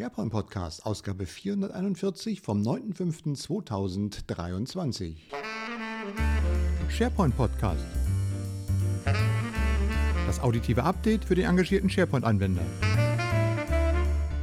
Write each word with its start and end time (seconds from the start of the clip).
SharePoint 0.00 0.32
Podcast, 0.32 0.86
Ausgabe 0.86 1.26
441 1.26 2.40
vom 2.40 2.62
9.05.2023. 2.62 5.16
SharePoint 6.88 7.36
Podcast. 7.36 7.84
Das 10.26 10.40
auditive 10.40 10.84
Update 10.84 11.26
für 11.26 11.34
den 11.34 11.44
engagierten 11.44 11.90
SharePoint-Anwender. 11.90 12.62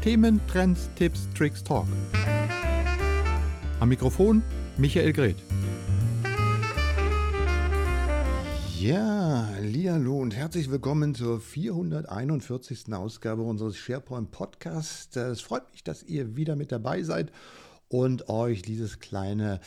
Themen, 0.03 0.39
Trends, 0.45 0.91
Tipps, 0.95 1.27
Tricks, 1.35 1.63
Talk. 1.63 1.87
Am 3.79 3.89
Mikrofon 3.89 4.43
Michael 4.77 5.11
Greth. 5.11 5.41
Ja, 8.79 9.49
hallo 9.55 10.19
und 10.19 10.35
herzlich 10.35 10.69
willkommen 10.69 11.15
zur 11.15 11.41
441. 11.41 12.93
Ausgabe 12.93 13.41
unseres 13.41 13.75
SharePoint 13.75 14.29
Podcasts. 14.29 15.15
Es 15.15 15.41
freut 15.41 15.71
mich, 15.71 15.83
dass 15.83 16.03
ihr 16.03 16.35
wieder 16.35 16.55
mit 16.55 16.71
dabei 16.71 17.01
seid 17.01 17.31
und 17.87 18.29
euch 18.29 18.61
dieses 18.61 18.99
kleine 18.99 19.61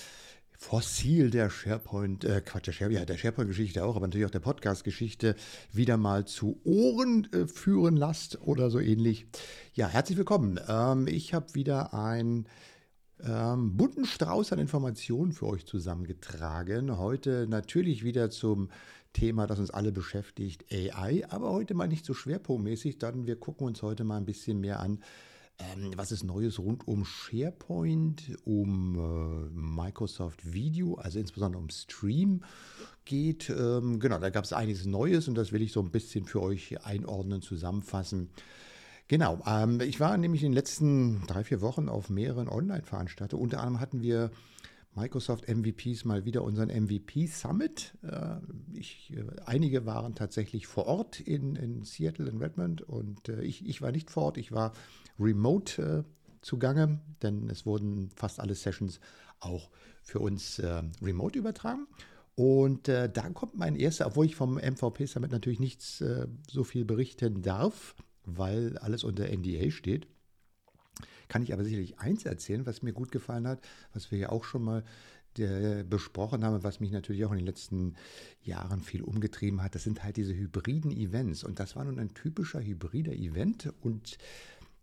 Fossil 0.56 1.30
der 1.30 1.50
SharePoint, 1.50 2.24
äh, 2.24 2.40
Quatsch, 2.40 2.68
der, 2.68 2.72
Share, 2.72 2.92
ja, 2.92 3.04
der 3.04 3.18
SharePoint-Geschichte 3.18 3.84
auch, 3.84 3.96
aber 3.96 4.06
natürlich 4.06 4.26
auch 4.26 4.30
der 4.30 4.38
Podcast-Geschichte 4.38 5.34
wieder 5.72 5.96
mal 5.96 6.24
zu 6.24 6.60
Ohren 6.62 7.26
äh, 7.32 7.48
führen 7.48 7.96
lasst 7.96 8.40
oder 8.42 8.70
so 8.70 8.78
ähnlich. 8.78 9.26
Ja, 9.74 9.88
herzlich 9.88 10.18
willkommen. 10.18 10.60
Ähm, 10.68 11.08
ich 11.08 11.34
habe 11.34 11.52
wieder 11.54 11.94
ein 11.94 12.46
ähm, 13.24 13.76
bunten 13.76 14.04
Strauß 14.04 14.52
an 14.52 14.58
Informationen 14.58 15.32
für 15.32 15.46
euch 15.46 15.66
zusammengetragen. 15.66 16.98
Heute 16.98 17.46
natürlich 17.48 18.04
wieder 18.04 18.30
zum 18.30 18.68
Thema, 19.12 19.46
das 19.46 19.58
uns 19.58 19.70
alle 19.70 19.92
beschäftigt, 19.92 20.64
AI, 20.72 21.24
aber 21.28 21.50
heute 21.50 21.74
mal 21.74 21.88
nicht 21.88 22.04
so 22.04 22.14
schwerpunktmäßig, 22.14 22.98
dann 22.98 23.26
wir 23.26 23.36
gucken 23.36 23.66
uns 23.66 23.82
heute 23.82 24.04
mal 24.04 24.16
ein 24.16 24.24
bisschen 24.24 24.60
mehr 24.60 24.80
an, 24.80 25.00
ähm, 25.58 25.92
was 25.96 26.12
ist 26.12 26.24
Neues 26.24 26.58
rund 26.58 26.86
um 26.86 27.04
SharePoint, 27.04 28.38
um 28.44 28.94
äh, 28.96 29.50
Microsoft 29.52 30.52
Video, 30.52 30.94
also 30.94 31.18
insbesondere 31.18 31.60
um 31.60 31.70
Stream 31.70 32.42
geht. 33.04 33.50
Ähm, 33.50 33.98
genau, 34.00 34.18
da 34.18 34.30
gab 34.30 34.44
es 34.44 34.52
einiges 34.52 34.86
Neues 34.86 35.28
und 35.28 35.34
das 35.34 35.52
will 35.52 35.62
ich 35.62 35.72
so 35.72 35.80
ein 35.80 35.90
bisschen 35.90 36.24
für 36.24 36.40
euch 36.40 36.84
einordnen, 36.84 37.42
zusammenfassen. 37.42 38.30
Genau, 39.10 39.42
ähm, 39.44 39.80
ich 39.80 39.98
war 39.98 40.16
nämlich 40.16 40.44
in 40.44 40.50
den 40.50 40.54
letzten 40.54 41.26
drei, 41.26 41.42
vier 41.42 41.60
Wochen 41.60 41.88
auf 41.88 42.10
mehreren 42.10 42.48
Online-Veranstaltungen. 42.48 43.42
Unter 43.42 43.58
anderem 43.58 43.80
hatten 43.80 44.02
wir 44.02 44.30
Microsoft 44.94 45.48
MVPs 45.48 46.04
mal 46.04 46.24
wieder 46.24 46.44
unseren 46.44 46.68
MVP 46.68 47.26
Summit. 47.26 47.98
Äh, 48.04 48.36
ich, 48.72 49.12
äh, 49.16 49.24
einige 49.46 49.84
waren 49.84 50.14
tatsächlich 50.14 50.68
vor 50.68 50.86
Ort 50.86 51.18
in, 51.18 51.56
in 51.56 51.82
Seattle, 51.82 52.30
in 52.30 52.38
Redmond 52.38 52.82
und 52.82 53.28
äh, 53.28 53.42
ich, 53.42 53.66
ich 53.66 53.82
war 53.82 53.90
nicht 53.90 54.12
vor 54.12 54.26
Ort, 54.26 54.38
ich 54.38 54.52
war 54.52 54.74
remote 55.18 56.04
zugange, 56.40 57.00
denn 57.20 57.50
es 57.50 57.66
wurden 57.66 58.10
fast 58.14 58.38
alle 58.38 58.54
Sessions 58.54 59.00
auch 59.40 59.70
für 60.04 60.20
uns 60.20 60.62
remote 61.02 61.36
übertragen. 61.36 61.88
Und 62.36 62.88
äh, 62.88 63.10
da 63.10 63.28
kommt 63.30 63.56
mein 63.56 63.74
erster, 63.74 64.06
obwohl 64.06 64.26
ich 64.26 64.36
vom 64.36 64.54
MVP 64.54 65.04
Summit 65.06 65.32
natürlich 65.32 65.58
nichts 65.58 66.00
äh, 66.00 66.28
so 66.48 66.62
viel 66.62 66.84
berichten 66.84 67.42
darf, 67.42 67.96
weil 68.24 68.78
alles 68.78 69.04
unter 69.04 69.28
NDA 69.28 69.70
steht. 69.70 70.06
Kann 71.28 71.42
ich 71.42 71.52
aber 71.52 71.64
sicherlich 71.64 71.98
eins 71.98 72.24
erzählen, 72.24 72.66
was 72.66 72.82
mir 72.82 72.92
gut 72.92 73.12
gefallen 73.12 73.46
hat, 73.46 73.60
was 73.92 74.10
wir 74.10 74.18
ja 74.18 74.28
auch 74.30 74.44
schon 74.44 74.64
mal 74.64 74.84
der, 75.36 75.84
besprochen 75.84 76.44
haben, 76.44 76.62
was 76.62 76.80
mich 76.80 76.90
natürlich 76.90 77.24
auch 77.24 77.30
in 77.30 77.38
den 77.38 77.46
letzten 77.46 77.94
Jahren 78.42 78.80
viel 78.80 79.02
umgetrieben 79.02 79.62
hat. 79.62 79.74
Das 79.74 79.84
sind 79.84 80.02
halt 80.02 80.16
diese 80.16 80.34
hybriden 80.34 80.90
Events. 80.90 81.44
Und 81.44 81.60
das 81.60 81.76
war 81.76 81.84
nun 81.84 81.98
ein 81.98 82.14
typischer 82.14 82.60
hybrider 82.60 83.12
Event. 83.12 83.72
Und 83.80 84.18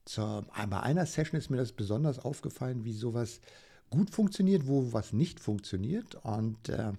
zur, 0.06 0.48
bei 0.70 0.80
einer 0.80 1.06
Session 1.06 1.38
ist 1.38 1.50
mir 1.50 1.58
das 1.58 1.74
besonders 1.74 2.20
aufgefallen, 2.20 2.86
wie 2.86 2.94
sowas 2.94 3.42
gut 3.90 4.10
funktioniert, 4.10 4.68
wo 4.68 4.94
was 4.94 5.14
nicht 5.14 5.40
funktioniert. 5.40 6.16
Und 6.24 6.70
äh, 6.70 6.94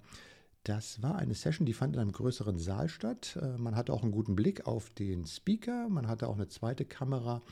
das 0.65 1.03
war 1.03 1.17
eine 1.17 1.35
Session, 1.35 1.67
die 1.67 1.73
fand 1.73 1.95
in 1.95 2.01
einem 2.01 2.13
größeren 2.13 2.59
Saal 2.59 2.89
statt. 2.89 3.39
Äh, 3.41 3.59
man 3.59 3.77
hatte 3.77 3.93
auch 3.93 4.03
einen 4.03 4.13
guten 4.13 4.37
Blick 4.37 4.67
auf 4.67 4.91
den 4.91 5.25
Speaker. 5.25 5.89
Man 5.89 6.09
hatte 6.09 6.29
auch 6.29 6.35
eine 6.35 6.49
zweite 6.49 6.85
Kamera 6.85 7.43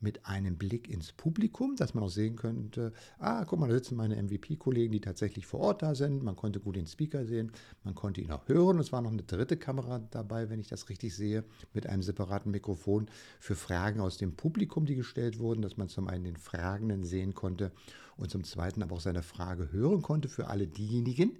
mit 0.00 0.26
einem 0.26 0.56
Blick 0.56 0.88
ins 0.88 1.12
Publikum, 1.12 1.76
dass 1.76 1.94
man 1.94 2.04
auch 2.04 2.10
sehen 2.10 2.36
könnte, 2.36 2.92
ah, 3.18 3.44
guck 3.44 3.58
mal, 3.58 3.68
da 3.68 3.74
sitzen 3.74 3.96
meine 3.96 4.20
MVP-Kollegen, 4.22 4.92
die 4.92 5.00
tatsächlich 5.00 5.46
vor 5.46 5.60
Ort 5.60 5.82
da 5.82 5.94
sind. 5.94 6.22
Man 6.22 6.36
konnte 6.36 6.60
gut 6.60 6.76
den 6.76 6.86
Speaker 6.86 7.24
sehen, 7.24 7.52
man 7.84 7.94
konnte 7.94 8.20
ihn 8.20 8.30
auch 8.30 8.46
hören. 8.48 8.78
Es 8.78 8.92
war 8.92 9.02
noch 9.02 9.10
eine 9.10 9.22
dritte 9.22 9.56
Kamera 9.56 10.00
dabei, 10.10 10.50
wenn 10.50 10.60
ich 10.60 10.68
das 10.68 10.88
richtig 10.88 11.14
sehe, 11.16 11.44
mit 11.72 11.86
einem 11.86 12.02
separaten 12.02 12.52
Mikrofon 12.52 13.06
für 13.40 13.56
Fragen 13.56 14.00
aus 14.00 14.18
dem 14.18 14.36
Publikum, 14.36 14.86
die 14.86 14.94
gestellt 14.94 15.38
wurden, 15.38 15.62
dass 15.62 15.76
man 15.76 15.88
zum 15.88 16.08
einen 16.08 16.24
den 16.24 16.36
Fragenden 16.36 17.04
sehen 17.04 17.34
konnte 17.34 17.72
und 18.16 18.30
zum 18.30 18.44
zweiten 18.44 18.82
aber 18.82 18.96
auch 18.96 19.00
seine 19.00 19.22
Frage 19.22 19.72
hören 19.72 20.02
konnte 20.02 20.28
für 20.28 20.48
alle 20.48 20.66
diejenigen, 20.66 21.38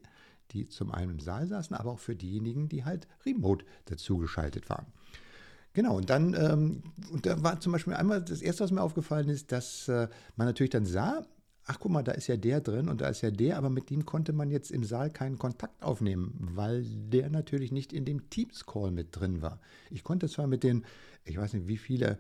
die 0.51 0.69
zum 0.69 0.93
einen 0.93 1.13
im 1.13 1.21
Saal 1.21 1.47
saßen, 1.47 1.77
aber 1.77 1.93
auch 1.93 1.99
für 1.99 2.17
diejenigen, 2.17 2.69
die 2.69 2.85
halt 2.85 3.07
remote 3.25 3.65
dazugeschaltet 3.87 4.69
waren. 4.69 4.87
Genau, 5.75 5.97
und 5.97 6.11
dann, 6.11 6.35
ähm, 6.35 6.83
und 7.13 7.27
da 7.27 7.43
war 7.43 7.61
zum 7.61 7.73
Beispiel 7.73 7.95
einmal 7.95 8.23
das 8.23 8.43
erste, 8.43 8.65
was 8.65 8.71
mir 8.71 8.83
aufgefallen 8.83 9.29
ist, 9.29 9.53
dass 9.53 9.89
äh, 9.89 10.09
man 10.37 10.47
natürlich 10.47 10.71
dann 10.71 10.87
sah, 10.87 11.27
ach 11.67 11.79
guck 11.79 11.93
mal, 11.93 12.03
da 12.03 12.13
ist 12.13 12.27
ja 12.27 12.37
der 12.37 12.61
drin 12.61 12.89
und 12.89 13.01
da 13.01 13.09
ist 13.09 13.21
ja 13.21 13.31
der, 13.31 13.59
aber 13.59 13.71
mit 13.71 13.91
dem 13.91 14.07
konnte 14.07 14.33
man 14.33 14.51
jetzt 14.51 14.71
im 14.71 14.83
Saal 14.83 15.11
keinen 15.11 15.39
Kontakt 15.39 15.83
aufnehmen, 15.83 16.35
weil 16.55 16.85
der 16.85 17.29
natürlich 17.29 17.71
nicht 17.71 17.93
in 17.93 18.07
dem 18.07 18.31
Teams-Call 18.31 18.91
mit 18.91 19.09
drin 19.13 19.43
war. 19.43 19.61
Ich 19.91 20.03
konnte 20.03 20.29
zwar 20.29 20.47
mit 20.47 20.65
den, 20.65 20.85
ich 21.25 21.37
weiß 21.37 21.53
nicht, 21.53 21.69
wie 21.69 21.77
viele, 21.77 22.19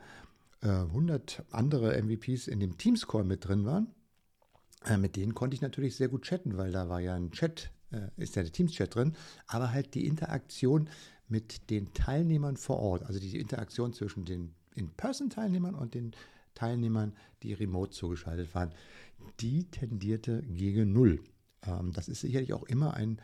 äh, 0.60 0.68
100 0.68 1.44
andere 1.50 2.00
MVPs 2.00 2.46
in 2.46 2.60
dem 2.60 2.76
Teams-Call 2.76 3.24
mit 3.24 3.48
drin 3.48 3.64
waren, 3.64 3.88
äh, 4.84 4.98
mit 4.98 5.16
denen 5.16 5.34
konnte 5.34 5.54
ich 5.54 5.62
natürlich 5.62 5.96
sehr 5.96 6.08
gut 6.08 6.22
chatten, 6.22 6.58
weil 6.58 6.70
da 6.70 6.88
war 6.88 7.00
ja 7.00 7.14
ein 7.14 7.30
Chat 7.32 7.70
ist 8.16 8.36
ja 8.36 8.42
der 8.42 8.52
Teams-Chat 8.52 8.94
drin, 8.94 9.14
aber 9.46 9.72
halt 9.72 9.94
die 9.94 10.06
Interaktion 10.06 10.88
mit 11.28 11.70
den 11.70 11.92
Teilnehmern 11.92 12.56
vor 12.56 12.78
Ort, 12.78 13.04
also 13.04 13.20
die 13.20 13.38
Interaktion 13.38 13.92
zwischen 13.92 14.24
den 14.24 14.54
In-Person-Teilnehmern 14.74 15.74
und 15.74 15.94
den 15.94 16.12
Teilnehmern, 16.54 17.12
die 17.42 17.52
remote 17.52 17.92
zugeschaltet 17.92 18.54
waren, 18.54 18.72
die 19.40 19.64
tendierte 19.64 20.42
gegen 20.42 20.92
Null. 20.92 21.20
Ähm, 21.62 21.92
das 21.92 22.08
ist 22.08 22.20
sicherlich 22.20 22.52
auch 22.52 22.64
immer 22.64 22.94
ein 22.94 23.20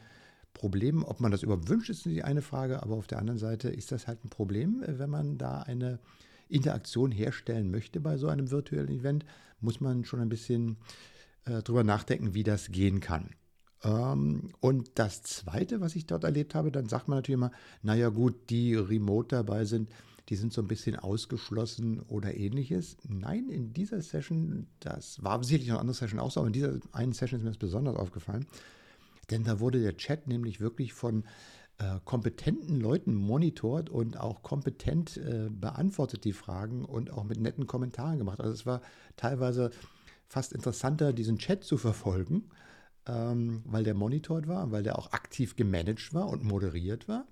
Problem. 0.52 1.02
Ob 1.02 1.20
man 1.20 1.32
das 1.32 1.42
überhaupt 1.42 1.68
wünscht, 1.68 1.90
ist 1.90 2.04
die 2.04 2.22
eine 2.22 2.42
Frage, 2.42 2.82
aber 2.82 2.94
auf 2.94 3.06
der 3.06 3.18
anderen 3.18 3.38
Seite 3.38 3.70
ist 3.70 3.90
das 3.90 4.06
halt 4.06 4.24
ein 4.24 4.30
Problem, 4.30 4.84
wenn 4.86 5.10
man 5.10 5.36
da 5.36 5.62
eine 5.62 5.98
Interaktion 6.48 7.10
herstellen 7.10 7.70
möchte 7.70 8.00
bei 8.00 8.16
so 8.16 8.28
einem 8.28 8.50
virtuellen 8.50 8.90
Event, 8.90 9.24
muss 9.60 9.80
man 9.80 10.04
schon 10.04 10.20
ein 10.20 10.28
bisschen 10.28 10.76
äh, 11.44 11.62
drüber 11.62 11.82
nachdenken, 11.82 12.34
wie 12.34 12.44
das 12.44 12.70
gehen 12.70 13.00
kann. 13.00 13.30
Ähm, 13.84 14.50
und 14.60 14.90
das 14.94 15.22
Zweite, 15.22 15.80
was 15.80 15.94
ich 15.94 16.06
dort 16.06 16.24
erlebt 16.24 16.54
habe, 16.54 16.72
dann 16.72 16.88
sagt 16.88 17.08
man 17.08 17.18
natürlich 17.18 17.38
immer, 17.38 17.52
naja 17.82 18.08
gut, 18.08 18.50
die 18.50 18.74
remote 18.74 19.36
dabei 19.36 19.64
sind, 19.64 19.90
die 20.30 20.36
sind 20.36 20.52
so 20.52 20.62
ein 20.62 20.68
bisschen 20.68 20.96
ausgeschlossen 20.96 22.00
oder 22.00 22.34
ähnliches. 22.34 22.96
Nein, 23.06 23.50
in 23.50 23.74
dieser 23.74 24.00
Session, 24.00 24.66
das 24.80 25.22
war 25.22 25.42
sicherlich 25.44 25.68
noch 25.68 25.74
eine 25.74 25.82
andere 25.82 25.96
Session 25.96 26.18
auch 26.18 26.30
so, 26.30 26.40
aber 26.40 26.46
in 26.46 26.54
dieser 26.54 26.78
einen 26.92 27.12
Session 27.12 27.40
ist 27.40 27.44
mir 27.44 27.50
das 27.50 27.58
besonders 27.58 27.96
aufgefallen, 27.96 28.46
denn 29.30 29.44
da 29.44 29.60
wurde 29.60 29.82
der 29.82 29.96
Chat 29.96 30.26
nämlich 30.26 30.60
wirklich 30.60 30.94
von 30.94 31.24
äh, 31.78 31.98
kompetenten 32.04 32.80
Leuten 32.80 33.14
monitort 33.14 33.90
und 33.90 34.18
auch 34.18 34.42
kompetent 34.42 35.18
äh, 35.18 35.50
beantwortet 35.50 36.24
die 36.24 36.32
Fragen 36.32 36.84
und 36.84 37.10
auch 37.10 37.24
mit 37.24 37.40
netten 37.40 37.66
Kommentaren 37.66 38.18
gemacht. 38.18 38.40
Also 38.40 38.52
es 38.52 38.64
war 38.64 38.80
teilweise 39.16 39.70
fast 40.26 40.52
interessanter, 40.52 41.12
diesen 41.12 41.38
Chat 41.38 41.64
zu 41.64 41.76
verfolgen, 41.76 42.44
ähm, 43.06 43.62
weil 43.66 43.84
der 43.84 43.94
monitort 43.94 44.48
war, 44.48 44.70
weil 44.70 44.82
der 44.82 44.98
auch 44.98 45.12
aktiv 45.12 45.56
gemanagt 45.56 46.14
war 46.14 46.28
und 46.28 46.44
moderiert 46.44 47.08
war. 47.08 47.26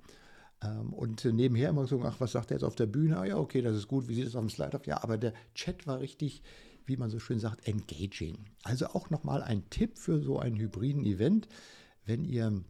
Ähm, 0.63 0.93
und 0.93 1.25
nebenher 1.25 1.71
immer 1.71 1.87
so, 1.87 2.03
ach, 2.05 2.21
was 2.21 2.33
sagt 2.33 2.51
er 2.51 2.57
jetzt 2.57 2.65
auf 2.65 2.77
der 2.77 2.87
Bühne? 2.87 3.19
Ah 3.19 3.25
ja, 3.25 3.37
okay, 3.37 3.63
das 3.63 3.77
ist 3.77 3.89
gut, 3.89 4.09
wie 4.09 4.15
sieht 4.15 4.27
es 4.27 4.37
auf 4.37 4.43
dem 4.43 4.51
Slide 4.51 4.77
auf? 4.77 4.87
Ja, 4.87 5.03
aber 5.03 5.19
der 5.19 5.33
Chat 5.55 5.87
war 5.87 6.01
richtig, 6.01 6.43
wie 6.85 6.97
man 6.97 7.11
so 7.11 7.19
schön 7.19 7.39
sagt, 7.39 7.67
engaging. 7.67 8.39
Also 8.63 8.87
auch 8.89 9.11
nochmal 9.11 9.43
ein 9.43 9.69
Tipp 9.71 9.99
für 9.99 10.21
so 10.21 10.39
einen 10.39 10.57
hybriden 10.57 11.05
Event, 11.05 11.49
wenn 12.05 12.25
ihr 12.25 12.63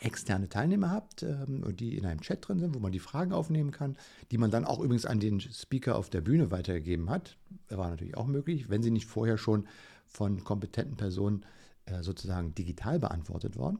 externe 0.00 0.48
Teilnehmer 0.48 0.90
habt 0.90 1.22
ähm, 1.24 1.62
und 1.62 1.80
die 1.80 1.98
in 1.98 2.06
einem 2.06 2.22
Chat 2.22 2.48
drin 2.48 2.58
sind, 2.58 2.74
wo 2.74 2.78
man 2.78 2.92
die 2.92 3.00
Fragen 3.00 3.32
aufnehmen 3.32 3.70
kann, 3.70 3.98
die 4.30 4.38
man 4.38 4.50
dann 4.50 4.64
auch 4.64 4.80
übrigens 4.80 5.04
an 5.04 5.20
den 5.20 5.40
Speaker 5.40 5.96
auf 5.96 6.08
der 6.08 6.22
Bühne 6.22 6.50
weitergegeben 6.50 7.10
hat. 7.10 7.36
War 7.68 7.90
natürlich 7.90 8.16
auch 8.16 8.26
möglich, 8.26 8.70
wenn 8.70 8.82
sie 8.82 8.90
nicht 8.90 9.06
vorher 9.06 9.36
schon 9.36 9.68
von 10.06 10.42
kompetenten 10.42 10.96
Personen 10.96 11.42
äh, 11.42 11.46
sozusagen 12.02 12.54
digital 12.54 12.98
beantwortet 12.98 13.56
worden. 13.56 13.78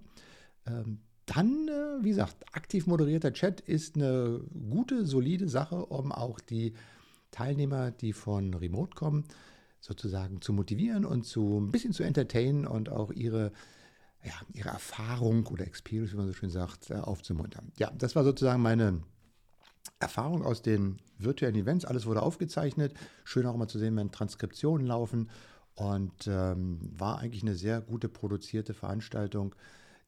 Ähm, 0.67 1.01
dann, 1.27 1.69
äh, 1.69 2.05
wie 2.05 2.11
gesagt, 2.11 2.37
aktiv 2.53 2.87
moderierter 2.87 3.33
Chat 3.33 3.61
ist 3.61 3.95
eine 3.95 4.41
gute, 4.71 5.07
solide 5.07 5.49
Sache, 5.49 5.87
um 5.87 6.13
auch 6.13 6.41
die 6.41 6.75
Teilnehmer, 7.31 7.93
die 7.93 8.13
von 8.13 8.55
Remote 8.55 8.97
kommen, 8.97 9.25
sozusagen 9.81 10.43
zu 10.43 10.53
motivieren 10.53 11.05
und 11.05 11.25
zu 11.25 11.59
ein 11.59 11.71
bisschen 11.71 11.93
zu 11.93 12.03
entertainen 12.03 12.67
und 12.67 12.89
auch 12.89 13.13
ihre, 13.13 13.53
ja, 14.25 14.35
ihre 14.53 14.71
Erfahrung 14.71 15.47
oder 15.47 15.67
Experience, 15.67 16.13
wie 16.13 16.17
man 16.17 16.27
so 16.27 16.33
schön 16.33 16.51
sagt, 16.51 16.91
äh, 16.91 16.95
aufzumuntern. 16.95 17.71
Ja, 17.79 17.91
das 17.97 18.17
war 18.17 18.25
sozusagen 18.25 18.61
meine 18.61 19.01
Erfahrung 20.01 20.45
aus 20.45 20.63
den 20.63 20.99
virtuellen 21.19 21.55
Events. 21.55 21.85
Alles 21.85 22.07
wurde 22.07 22.23
aufgezeichnet. 22.23 22.95
Schön 23.25 23.47
auch 23.47 23.57
mal 23.57 23.69
zu 23.69 23.79
sehen, 23.79 23.97
wenn 23.97 24.11
Transkriptionen 24.11 24.87
laufen. 24.87 25.31
Und 25.75 26.27
ähm, 26.27 26.79
war 26.97 27.19
eigentlich 27.19 27.43
eine 27.43 27.55
sehr 27.55 27.81
gute 27.81 28.09
produzierte 28.09 28.75
Veranstaltung, 28.75 29.55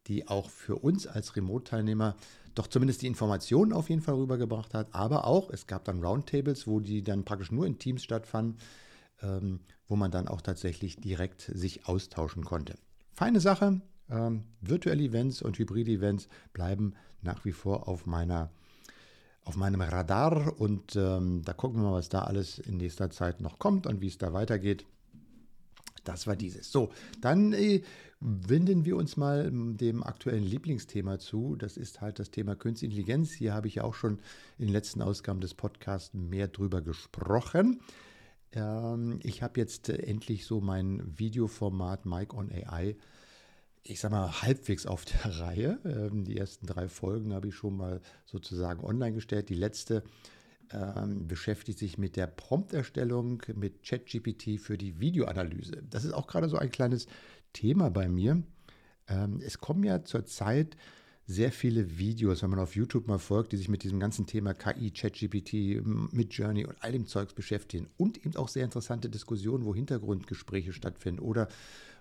die 0.06 0.28
auch 0.28 0.50
für 0.50 0.76
uns 0.76 1.06
als 1.06 1.36
Remote-Teilnehmer 1.36 2.16
doch 2.54 2.66
zumindest 2.66 3.02
die 3.02 3.06
Informationen 3.06 3.72
auf 3.72 3.88
jeden 3.88 4.02
Fall 4.02 4.16
rübergebracht 4.16 4.74
hat. 4.74 4.88
Aber 4.94 5.26
auch, 5.26 5.50
es 5.50 5.66
gab 5.66 5.84
dann 5.84 6.02
Roundtables, 6.04 6.66
wo 6.66 6.80
die 6.80 7.02
dann 7.02 7.24
praktisch 7.24 7.50
nur 7.50 7.66
in 7.66 7.78
Teams 7.78 8.02
stattfanden, 8.02 8.58
ähm, 9.22 9.60
wo 9.88 9.96
man 9.96 10.10
dann 10.10 10.28
auch 10.28 10.42
tatsächlich 10.42 10.96
direkt 10.96 11.50
sich 11.54 11.86
austauschen 11.86 12.44
konnte. 12.44 12.76
Feine 13.14 13.40
Sache. 13.40 13.80
Ähm, 14.10 14.44
virtuelle 14.60 15.02
Events 15.02 15.40
und 15.40 15.58
hybride 15.58 15.92
Events 15.92 16.28
bleiben 16.52 16.94
nach 17.22 17.44
wie 17.44 17.52
vor 17.52 17.88
auf 17.88 18.04
meiner 18.04 18.50
auf 19.44 19.56
meinem 19.56 19.80
Radar 19.80 20.60
und 20.60 20.94
ähm, 20.94 21.42
da 21.44 21.52
gucken 21.52 21.80
wir 21.80 21.90
mal, 21.90 21.94
was 21.94 22.08
da 22.08 22.22
alles 22.22 22.60
in 22.60 22.76
nächster 22.76 23.10
Zeit 23.10 23.40
noch 23.40 23.58
kommt 23.58 23.88
und 23.88 24.00
wie 24.00 24.06
es 24.06 24.16
da 24.16 24.32
weitergeht. 24.32 24.86
Das 26.04 26.26
war 26.26 26.36
dieses. 26.36 26.70
So, 26.70 26.90
dann 27.20 27.52
äh, 27.52 27.82
wenden 28.20 28.84
wir 28.84 28.96
uns 28.96 29.16
mal 29.16 29.50
dem 29.50 30.02
aktuellen 30.02 30.44
Lieblingsthema 30.44 31.18
zu. 31.18 31.56
Das 31.56 31.76
ist 31.76 32.00
halt 32.00 32.18
das 32.18 32.30
Thema 32.30 32.56
Künstliche 32.56 32.92
Intelligenz. 32.92 33.32
Hier 33.32 33.54
habe 33.54 33.68
ich 33.68 33.76
ja 33.76 33.84
auch 33.84 33.94
schon 33.94 34.18
in 34.58 34.66
den 34.66 34.72
letzten 34.72 35.02
Ausgaben 35.02 35.40
des 35.40 35.54
Podcasts 35.54 36.14
mehr 36.14 36.48
drüber 36.48 36.80
gesprochen. 36.82 37.80
Ähm, 38.52 39.20
ich 39.22 39.42
habe 39.42 39.60
jetzt 39.60 39.88
äh, 39.88 39.96
endlich 39.96 40.46
so 40.46 40.60
mein 40.60 41.02
Videoformat 41.18 42.06
Mike 42.06 42.36
on 42.36 42.50
AI 42.50 42.96
ich 43.84 44.00
sag 44.00 44.12
mal, 44.12 44.42
halbwegs 44.42 44.86
auf 44.86 45.04
der 45.04 45.40
Reihe. 45.40 45.78
Ähm, 45.84 46.24
die 46.24 46.36
ersten 46.38 46.66
drei 46.66 46.88
Folgen 46.88 47.34
habe 47.34 47.48
ich 47.48 47.54
schon 47.54 47.76
mal 47.76 48.00
sozusagen 48.26 48.84
online 48.84 49.14
gestellt. 49.14 49.48
Die 49.48 49.54
letzte 49.54 50.02
ähm, 50.72 51.26
beschäftigt 51.26 51.78
sich 51.78 51.98
mit 51.98 52.16
der 52.16 52.26
Prompterstellung 52.26 53.42
mit 53.54 53.82
ChatGPT 53.82 54.60
für 54.60 54.78
die 54.78 55.00
Videoanalyse. 55.00 55.82
Das 55.88 56.04
ist 56.04 56.12
auch 56.12 56.26
gerade 56.26 56.48
so 56.48 56.56
ein 56.56 56.70
kleines 56.70 57.06
Thema 57.52 57.90
bei 57.90 58.08
mir. 58.08 58.42
Ähm, 59.08 59.40
es 59.44 59.58
kommen 59.58 59.84
ja 59.84 60.04
zurzeit 60.04 60.76
sehr 61.26 61.52
viele 61.52 61.98
Videos, 61.98 62.42
wenn 62.42 62.50
man 62.50 62.58
auf 62.58 62.74
YouTube 62.74 63.06
mal 63.06 63.18
folgt, 63.18 63.52
die 63.52 63.56
sich 63.56 63.68
mit 63.68 63.84
diesem 63.84 64.00
ganzen 64.00 64.26
Thema 64.26 64.54
KI, 64.54 64.90
ChatGPT, 64.90 65.84
Midjourney 66.12 66.66
und 66.66 66.76
all 66.80 66.92
dem 66.92 67.06
Zeugs 67.06 67.32
beschäftigen. 67.32 67.88
Und 67.96 68.24
eben 68.24 68.36
auch 68.36 68.48
sehr 68.48 68.64
interessante 68.64 69.08
Diskussionen, 69.08 69.64
wo 69.64 69.74
Hintergrundgespräche 69.74 70.72
stattfinden 70.72 71.20
oder 71.20 71.48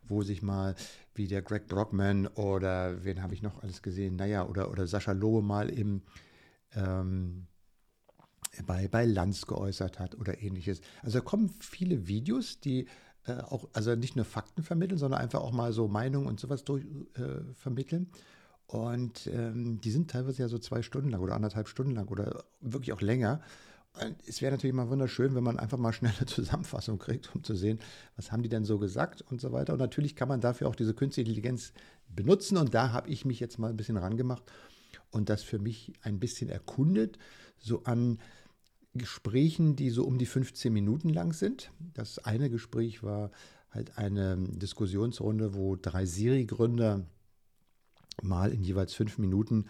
wo 0.07 0.23
sich 0.23 0.41
mal 0.41 0.75
wie 1.13 1.27
der 1.27 1.41
Greg 1.41 1.67
Brockman 1.67 2.27
oder 2.27 3.03
wen 3.03 3.21
habe 3.21 3.33
ich 3.33 3.41
noch 3.41 3.61
alles 3.61 3.81
gesehen, 3.81 4.15
naja, 4.15 4.47
oder, 4.47 4.71
oder 4.71 4.87
Sascha 4.87 5.11
Lohe 5.11 5.43
mal 5.43 5.69
im 5.69 6.01
ähm, 6.75 7.47
bei, 8.65 8.87
bei 8.87 9.05
Lanz 9.05 9.45
geäußert 9.45 9.99
hat 9.99 10.15
oder 10.15 10.41
ähnliches. 10.41 10.81
Also 11.01 11.19
da 11.19 11.25
kommen 11.25 11.53
viele 11.59 12.07
Videos, 12.07 12.59
die 12.59 12.87
äh, 13.25 13.33
auch, 13.33 13.69
also 13.73 13.95
nicht 13.95 14.15
nur 14.15 14.25
Fakten 14.25 14.63
vermitteln, 14.63 14.97
sondern 14.97 15.21
einfach 15.21 15.41
auch 15.41 15.51
mal 15.51 15.73
so 15.73 15.87
Meinungen 15.87 16.27
und 16.27 16.39
sowas 16.39 16.63
durch, 16.63 16.83
äh, 17.15 17.53
vermitteln. 17.53 18.09
Und 18.67 19.27
ähm, 19.27 19.81
die 19.81 19.91
sind 19.91 20.09
teilweise 20.11 20.43
ja 20.43 20.47
so 20.47 20.57
zwei 20.57 20.81
Stunden 20.81 21.09
lang 21.09 21.21
oder 21.21 21.35
anderthalb 21.35 21.67
Stunden 21.67 21.91
lang 21.91 22.07
oder 22.07 22.45
wirklich 22.61 22.93
auch 22.93 23.01
länger. 23.01 23.41
Und 23.93 24.15
es 24.25 24.41
wäre 24.41 24.51
natürlich 24.53 24.73
mal 24.73 24.89
wunderschön, 24.89 25.35
wenn 25.35 25.43
man 25.43 25.59
einfach 25.59 25.77
mal 25.77 25.91
schnell 25.91 26.13
eine 26.17 26.25
Zusammenfassung 26.25 26.97
kriegt, 26.97 27.35
um 27.35 27.43
zu 27.43 27.55
sehen, 27.55 27.79
was 28.15 28.31
haben 28.31 28.43
die 28.43 28.49
denn 28.49 28.63
so 28.63 28.79
gesagt 28.79 29.21
und 29.29 29.41
so 29.41 29.51
weiter. 29.51 29.73
Und 29.73 29.79
natürlich 29.79 30.15
kann 30.15 30.29
man 30.29 30.39
dafür 30.39 30.67
auch 30.67 30.75
diese 30.75 30.93
künstliche 30.93 31.29
Intelligenz 31.29 31.73
benutzen. 32.07 32.57
Und 32.57 32.73
da 32.73 32.91
habe 32.91 33.09
ich 33.09 33.25
mich 33.25 33.39
jetzt 33.39 33.59
mal 33.59 33.69
ein 33.69 33.77
bisschen 33.77 33.97
rangemacht 33.97 34.43
und 35.09 35.29
das 35.29 35.43
für 35.43 35.59
mich 35.59 35.93
ein 36.01 36.19
bisschen 36.19 36.49
erkundet, 36.49 37.17
so 37.57 37.83
an 37.83 38.19
Gesprächen, 38.93 39.75
die 39.75 39.89
so 39.89 40.03
um 40.03 40.17
die 40.17 40.25
15 40.25 40.71
Minuten 40.71 41.09
lang 41.09 41.33
sind. 41.33 41.71
Das 41.93 42.19
eine 42.19 42.49
Gespräch 42.49 43.03
war 43.03 43.31
halt 43.69 43.97
eine 43.97 44.37
Diskussionsrunde, 44.37 45.55
wo 45.55 45.75
drei 45.75 46.05
Siri-Gründer 46.05 47.05
mal 48.21 48.51
in 48.51 48.63
jeweils 48.63 48.93
fünf 48.93 49.17
Minuten 49.17 49.65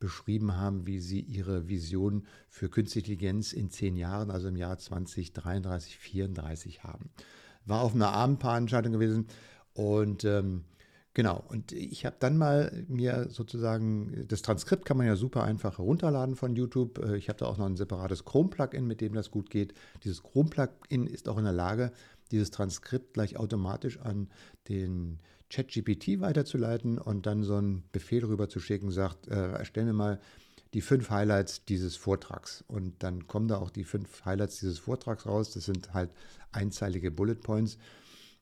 beschrieben 0.00 0.56
haben, 0.56 0.86
wie 0.86 0.98
sie 0.98 1.20
ihre 1.20 1.68
Vision 1.68 2.26
für 2.48 2.68
Künstliche 2.68 3.12
Intelligenz 3.12 3.52
in 3.52 3.70
zehn 3.70 3.96
Jahren, 3.96 4.30
also 4.30 4.48
im 4.48 4.56
Jahr 4.56 4.76
2033, 4.76 5.96
34 5.96 6.82
haben. 6.82 7.10
War 7.64 7.80
auf 7.80 7.94
einer 7.94 8.12
Abendveranstaltung 8.12 8.92
gewesen 8.92 9.28
und 9.72 10.24
ähm, 10.24 10.64
Genau, 11.14 11.44
und 11.48 11.70
ich 11.70 12.04
habe 12.04 12.16
dann 12.18 12.36
mal 12.36 12.84
mir 12.88 13.28
sozusagen, 13.30 14.26
das 14.26 14.42
Transkript 14.42 14.84
kann 14.84 14.96
man 14.96 15.06
ja 15.06 15.14
super 15.14 15.44
einfach 15.44 15.78
herunterladen 15.78 16.34
von 16.34 16.56
YouTube. 16.56 16.98
Äh, 16.98 17.16
ich 17.16 17.28
habe 17.28 17.38
da 17.38 17.46
auch 17.46 17.56
noch 17.56 17.66
ein 17.66 17.76
separates 17.76 18.24
Chrome-Plugin, 18.24 18.84
mit 18.84 19.00
dem 19.00 19.14
das 19.14 19.30
gut 19.30 19.48
geht. 19.48 19.74
Dieses 20.02 20.24
Chrome-Plugin 20.24 21.06
ist 21.06 21.28
auch 21.28 21.38
in 21.38 21.44
der 21.44 21.52
Lage, 21.52 21.92
dieses 22.32 22.50
Transkript 22.50 23.14
gleich 23.14 23.36
automatisch 23.36 24.00
an 24.00 24.28
den 24.68 25.20
ChatGPT 25.50 26.20
weiterzuleiten 26.20 26.98
und 26.98 27.26
dann 27.26 27.44
so 27.44 27.54
einen 27.54 27.84
Befehl 27.92 28.24
rüber 28.24 28.48
zu 28.48 28.58
schicken, 28.58 28.90
sagt, 28.90 29.28
äh, 29.28 29.52
erstell 29.52 29.84
mir 29.84 29.92
mal 29.92 30.20
die 30.72 30.80
fünf 30.80 31.10
Highlights 31.10 31.64
dieses 31.64 31.94
Vortrags. 31.94 32.64
Und 32.66 33.04
dann 33.04 33.28
kommen 33.28 33.46
da 33.46 33.58
auch 33.58 33.70
die 33.70 33.84
fünf 33.84 34.24
Highlights 34.24 34.58
dieses 34.58 34.80
Vortrags 34.80 35.26
raus. 35.26 35.52
Das 35.52 35.66
sind 35.66 35.94
halt 35.94 36.10
einzeilige 36.50 37.12
Bullet 37.12 37.36
Points. 37.36 37.78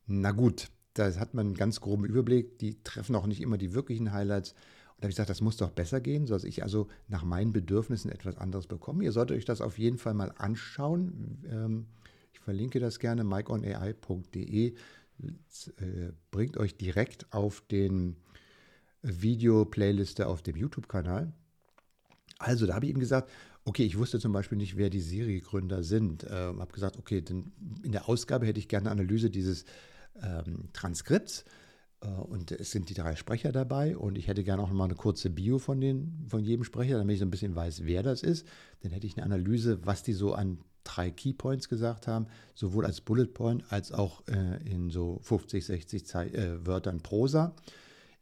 Na 0.06 0.30
gut, 0.30 0.70
da 0.94 1.14
hat 1.14 1.34
man 1.34 1.46
einen 1.46 1.54
ganz 1.54 1.80
groben 1.80 2.04
Überblick. 2.04 2.58
Die 2.58 2.82
treffen 2.82 3.14
auch 3.16 3.26
nicht 3.26 3.40
immer 3.40 3.58
die 3.58 3.74
wirklichen 3.74 4.12
Highlights. 4.12 4.52
Und 4.52 4.58
da 4.98 5.02
habe 5.04 5.10
ich 5.10 5.16
gesagt, 5.16 5.30
das 5.30 5.40
muss 5.40 5.56
doch 5.56 5.70
besser 5.70 6.00
gehen, 6.00 6.26
sodass 6.26 6.44
ich 6.44 6.62
also 6.62 6.88
nach 7.08 7.24
meinen 7.24 7.52
Bedürfnissen 7.52 8.10
etwas 8.10 8.36
anderes 8.36 8.66
bekomme. 8.66 9.04
Ihr 9.04 9.12
solltet 9.12 9.36
euch 9.36 9.44
das 9.44 9.60
auf 9.60 9.78
jeden 9.78 9.98
Fall 9.98 10.14
mal 10.14 10.32
anschauen. 10.36 11.38
Ähm, 11.50 11.86
ich 12.32 12.40
verlinke 12.40 12.80
das 12.80 12.98
gerne, 12.98 13.24
mikeonai.de. 13.24 14.68
Äh, 14.68 14.74
bringt 16.30 16.56
euch 16.56 16.76
direkt 16.76 17.32
auf 17.32 17.62
den 17.70 18.16
Video-Playliste 19.02 20.26
auf 20.26 20.42
dem 20.42 20.56
YouTube-Kanal. 20.56 21.32
Also, 22.38 22.66
da 22.66 22.74
habe 22.74 22.86
ich 22.86 22.92
ihm 22.92 23.00
gesagt, 23.00 23.30
okay, 23.64 23.84
ich 23.84 23.98
wusste 23.98 24.18
zum 24.18 24.32
Beispiel 24.32 24.58
nicht, 24.58 24.76
wer 24.76 24.90
die 24.90 25.00
Siri-Gründer 25.00 25.82
sind. 25.82 26.26
Ähm, 26.28 26.60
habe 26.60 26.72
gesagt, 26.72 26.98
okay, 26.98 27.20
denn 27.20 27.52
in 27.82 27.92
der 27.92 28.08
Ausgabe 28.08 28.46
hätte 28.46 28.58
ich 28.58 28.68
gerne 28.68 28.90
eine 28.90 29.00
Analyse 29.00 29.30
dieses 29.30 29.64
ähm, 30.20 30.68
Transkripts. 30.72 31.44
Äh, 32.02 32.08
und 32.08 32.52
es 32.52 32.70
sind 32.70 32.88
die 32.88 32.94
drei 32.94 33.16
Sprecher 33.16 33.52
dabei 33.52 33.96
und 33.96 34.18
ich 34.18 34.28
hätte 34.28 34.44
gerne 34.44 34.62
auch 34.62 34.68
noch 34.68 34.74
mal 34.74 34.84
eine 34.84 34.94
kurze 34.94 35.30
Bio 35.30 35.58
von, 35.58 35.80
den, 35.80 36.26
von 36.28 36.44
jedem 36.44 36.64
Sprecher, 36.64 36.98
damit 36.98 37.14
ich 37.14 37.20
so 37.20 37.26
ein 37.26 37.30
bisschen 37.30 37.54
weiß, 37.54 37.84
wer 37.84 38.02
das 38.02 38.22
ist. 38.22 38.46
Dann 38.82 38.92
hätte 38.92 39.06
ich 39.06 39.16
eine 39.16 39.24
Analyse, 39.24 39.84
was 39.84 40.02
die 40.02 40.12
so 40.12 40.34
an 40.34 40.58
drei 40.84 41.10
Keypoints 41.10 41.68
gesagt 41.68 42.08
haben, 42.08 42.26
sowohl 42.54 42.84
als 42.84 43.00
Bullet 43.00 43.26
Point 43.26 43.64
als 43.70 43.92
auch 43.92 44.26
äh, 44.26 44.68
in 44.68 44.90
so 44.90 45.20
50, 45.22 45.64
60 45.64 46.06
Ze 46.06 46.24
äh, 46.34 46.66
Wörtern 46.66 47.00
Prosa. 47.00 47.54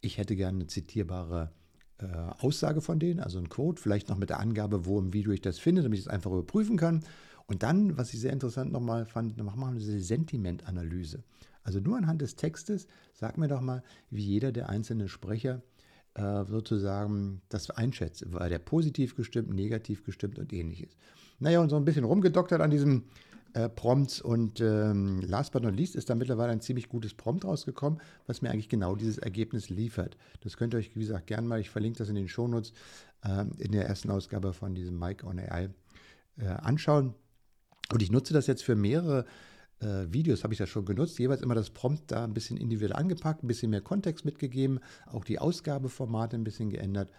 Ich 0.02 0.18
hätte 0.18 0.36
gerne 0.36 0.58
eine 0.58 0.66
zitierbare 0.66 1.50
äh, 1.98 2.06
Aussage 2.38 2.80
von 2.80 2.98
denen, 2.98 3.20
also 3.20 3.38
ein 3.38 3.48
Quote, 3.48 3.80
vielleicht 3.80 4.08
noch 4.08 4.18
mit 4.18 4.30
der 4.30 4.40
Angabe, 4.40 4.86
wo 4.86 4.98
im 4.98 5.12
Video 5.12 5.32
ich 5.32 5.40
das 5.40 5.58
finde, 5.58 5.82
damit 5.82 5.98
ich 5.98 6.06
es 6.06 6.10
einfach 6.10 6.30
überprüfen 6.30 6.76
kann. 6.76 7.02
Und 7.50 7.64
dann, 7.64 7.98
was 7.98 8.14
ich 8.14 8.20
sehr 8.20 8.32
interessant 8.32 8.70
nochmal 8.70 9.06
fand, 9.06 9.36
machen 9.42 9.58
wir 9.58 9.66
eine 9.66 9.80
Sentimentanalyse. 9.80 11.24
Also 11.64 11.80
nur 11.80 11.96
anhand 11.96 12.22
des 12.22 12.36
Textes, 12.36 12.86
sag 13.12 13.38
mir 13.38 13.48
doch 13.48 13.60
mal, 13.60 13.82
wie 14.08 14.22
jeder 14.22 14.52
der 14.52 14.68
einzelnen 14.68 15.08
Sprecher 15.08 15.60
äh, 16.14 16.44
sozusagen 16.44 17.42
das 17.48 17.68
einschätzt. 17.70 18.32
War 18.32 18.48
der 18.48 18.60
positiv 18.60 19.16
gestimmt, 19.16 19.52
negativ 19.52 20.04
gestimmt 20.04 20.38
und 20.38 20.52
ähnliches. 20.52 20.96
Naja, 21.40 21.60
und 21.60 21.70
so 21.70 21.76
ein 21.76 21.84
bisschen 21.84 22.04
rumgedoktert 22.04 22.60
an 22.60 22.70
diesem 22.70 23.06
äh, 23.54 23.68
Prompts 23.68 24.20
und 24.20 24.60
ähm, 24.60 25.20
last 25.22 25.50
but 25.50 25.64
not 25.64 25.74
least 25.74 25.96
ist 25.96 26.08
da 26.08 26.14
mittlerweile 26.14 26.52
ein 26.52 26.60
ziemlich 26.60 26.88
gutes 26.88 27.14
Prompt 27.14 27.44
rausgekommen, 27.44 28.00
was 28.28 28.42
mir 28.42 28.50
eigentlich 28.50 28.68
genau 28.68 28.94
dieses 28.94 29.18
Ergebnis 29.18 29.70
liefert. 29.70 30.16
Das 30.42 30.56
könnt 30.56 30.72
ihr 30.72 30.78
euch, 30.78 30.94
wie 30.94 31.00
gesagt, 31.00 31.26
gern 31.26 31.48
mal, 31.48 31.58
ich 31.58 31.70
verlinke 31.70 31.98
das 31.98 32.10
in 32.10 32.14
den 32.14 32.28
Shownotes, 32.28 32.72
äh, 33.24 33.44
in 33.58 33.72
der 33.72 33.88
ersten 33.88 34.08
Ausgabe 34.12 34.52
von 34.52 34.76
diesem 34.76 34.96
Mike 34.96 35.26
on 35.26 35.40
AI 35.40 35.70
äh, 36.38 36.46
anschauen. 36.46 37.16
Und 37.92 38.02
ich 38.02 38.10
nutze 38.10 38.32
das 38.32 38.46
jetzt 38.46 38.62
für 38.62 38.76
mehrere 38.76 39.24
äh, 39.80 40.12
Videos 40.12 40.44
habe 40.44 40.52
ich 40.52 40.58
das 40.58 40.68
schon 40.68 40.84
genutzt, 40.84 41.18
jeweils 41.18 41.42
immer 41.42 41.54
das 41.54 41.70
Prompt 41.70 42.10
da 42.10 42.24
ein 42.24 42.34
bisschen 42.34 42.56
individuell 42.56 42.92
angepackt, 42.92 43.42
ein 43.42 43.48
bisschen 43.48 43.70
mehr 43.70 43.80
Kontext 43.80 44.24
mitgegeben, 44.24 44.80
auch 45.06 45.24
die 45.24 45.38
Ausgabeformate 45.38 46.36
ein 46.36 46.44
bisschen 46.44 46.70
geändert. 46.70 47.10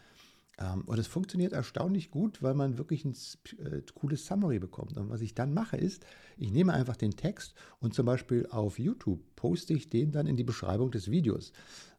Ähm, 0.60 0.84
und 0.86 1.00
es 1.00 1.08
funktioniert 1.08 1.54
erstaunlich 1.54 2.12
gut, 2.12 2.44
weil 2.44 2.54
man 2.54 2.78
wirklich 2.78 3.04
ein 3.04 3.16
äh, 3.60 3.82
cooles 3.96 4.25
Summary 4.25 4.60
bekommt. 4.60 4.98
Und 4.98 5.10
was 5.10 5.22
ich 5.22 5.34
dann 5.34 5.54
mache 5.54 5.78
ist, 5.78 6.06
ich 6.38 6.51
nehme 6.51 6.74
einfach 6.74 6.98
den 6.98 7.16
Text 7.16 7.56
und 7.80 7.94
zum 7.94 8.06
Beispiel 8.06 8.48
auf 8.51 8.78
YouTube 8.78 9.22
poste 9.36 9.74
ich 9.74 9.90
den 9.90 10.12
dann 10.12 10.28
in 10.28 10.38
die 10.38 10.44
Beschreibung 10.44 10.92
des 10.92 11.10
Videos. 11.10 11.54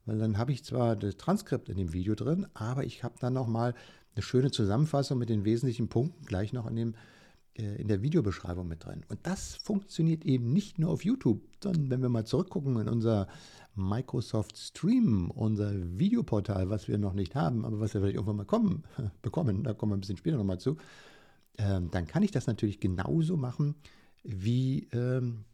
Weil 0.06 0.18
dann 0.18 0.38
habe 0.38 0.52
ich 0.52 0.64
zwar 0.64 0.96
das 0.96 1.16
Transkript 1.16 1.68
in 1.68 1.76
dem 1.76 1.92
Video 1.92 2.14
drin, 2.14 2.46
aber 2.54 2.84
ich 2.84 3.02
habe 3.02 3.14
dann 3.20 3.34
nochmal 3.34 3.74
eine 4.14 4.22
schöne 4.22 4.50
Zusammenfassung 4.50 5.18
mit 5.18 5.28
den 5.28 5.44
wesentlichen 5.44 5.88
Punkten 5.88 6.24
gleich 6.26 6.52
noch 6.52 6.66
in 6.66 6.76
dem 6.76 6.90
äh, 6.90 6.96
in 7.54 7.88
der 7.88 8.02
Videobeschreibung 8.02 8.66
mit 8.66 8.84
drin. 8.84 9.04
Und 9.08 9.20
das 9.24 9.56
funktioniert 9.56 10.24
eben 10.24 10.52
nicht 10.52 10.78
nur 10.78 10.90
auf 10.90 11.04
YouTube, 11.04 11.42
sondern 11.62 11.90
wenn 11.90 12.00
wir 12.00 12.08
mal 12.08 12.24
zurückgucken 12.24 12.78
in 12.78 12.88
unser 12.88 13.28
Microsoft 13.74 14.56
Stream, 14.56 15.30
unser 15.30 15.72
Videoportal, 15.98 16.70
was 16.70 16.88
wir 16.88 16.98
noch 16.98 17.12
nicht 17.12 17.34
haben, 17.34 17.64
aber 17.64 17.80
was 17.80 17.94
wir 17.94 18.00
vielleicht 18.00 18.16
irgendwann 18.16 18.36
mal 18.36 18.44
kommen, 18.44 18.84
bekommen, 19.22 19.64
da 19.64 19.74
kommen 19.74 19.92
wir 19.92 19.96
ein 19.96 20.00
bisschen 20.00 20.16
später 20.16 20.36
nochmal 20.36 20.60
zu, 20.60 20.76
ähm, 21.58 21.90
dann 21.90 22.06
kann 22.06 22.22
ich 22.22 22.30
das 22.30 22.46
natürlich 22.46 22.80
genauso 22.80 23.36
machen 23.36 23.74
wie, 24.22 24.88
ähm, 24.92 25.44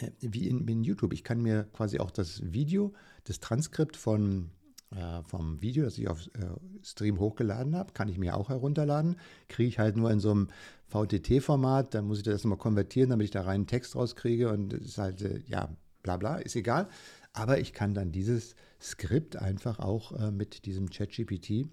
äh, 0.00 0.10
wie 0.20 0.48
in, 0.48 0.66
in, 0.66 0.84
YouTube. 0.84 1.12
Ich 1.12 1.24
kann 1.24 1.42
mir 1.42 1.64
quasi 1.72 1.98
auch 1.98 2.10
das 2.10 2.40
Video, 2.52 2.94
das 3.24 3.40
Transkript 3.40 3.96
von, 3.96 4.50
äh, 4.90 5.22
vom 5.22 5.60
Video, 5.62 5.84
das 5.84 5.98
ich 5.98 6.08
auf 6.08 6.26
äh, 6.26 6.46
Stream 6.82 7.18
hochgeladen 7.18 7.74
habe, 7.74 7.92
kann 7.92 8.08
ich 8.08 8.18
mir 8.18 8.36
auch 8.36 8.48
herunterladen. 8.48 9.16
Kriege 9.48 9.68
ich 9.68 9.78
halt 9.78 9.96
nur 9.96 10.10
in 10.10 10.20
so 10.20 10.30
einem 10.30 10.48
VTT-Format, 10.88 11.94
dann 11.94 12.06
muss 12.06 12.18
ich 12.18 12.24
das 12.24 12.34
erstmal 12.34 12.58
konvertieren, 12.58 13.10
damit 13.10 13.24
ich 13.24 13.30
da 13.30 13.42
reinen 13.42 13.66
Text 13.66 13.96
rauskriege 13.96 14.50
und 14.50 14.72
es 14.72 14.86
ist 14.86 14.98
halt, 14.98 15.22
äh, 15.22 15.40
ja, 15.46 15.68
bla 16.02 16.16
bla, 16.16 16.36
ist 16.36 16.56
egal. 16.56 16.88
Aber 17.32 17.58
ich 17.58 17.72
kann 17.72 17.94
dann 17.94 18.12
dieses 18.12 18.54
Skript 18.80 19.36
einfach 19.36 19.78
auch 19.78 20.12
äh, 20.12 20.30
mit 20.30 20.64
diesem 20.64 20.88
ChatGPT 20.88 21.68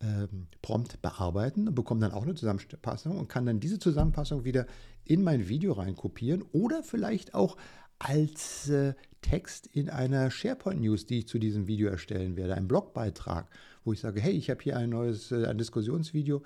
ähm, 0.00 0.46
prompt 0.62 1.02
bearbeiten 1.02 1.68
und 1.68 1.74
bekomme 1.74 2.00
dann 2.00 2.12
auch 2.12 2.22
eine 2.22 2.34
Zusammenfassung 2.34 3.18
und 3.18 3.28
kann 3.28 3.46
dann 3.46 3.60
diese 3.60 3.78
Zusammenfassung 3.78 4.44
wieder 4.44 4.66
in 5.04 5.22
mein 5.22 5.48
Video 5.48 5.72
reinkopieren 5.72 6.42
oder 6.52 6.82
vielleicht 6.82 7.34
auch 7.34 7.56
als 8.04 8.68
äh, 8.68 8.94
Text 9.22 9.66
in 9.66 9.88
einer 9.88 10.30
SharePoint 10.30 10.82
News, 10.82 11.06
die 11.06 11.20
ich 11.20 11.28
zu 11.28 11.38
diesem 11.38 11.66
Video 11.66 11.88
erstellen 11.88 12.36
werde, 12.36 12.54
ein 12.54 12.68
Blogbeitrag, 12.68 13.48
wo 13.82 13.94
ich 13.94 14.00
sage, 14.00 14.20
hey, 14.20 14.32
ich 14.32 14.50
habe 14.50 14.62
hier 14.62 14.76
ein 14.76 14.90
neues 14.90 15.32
äh, 15.32 15.46
ein 15.46 15.56
Diskussionsvideo, 15.56 16.42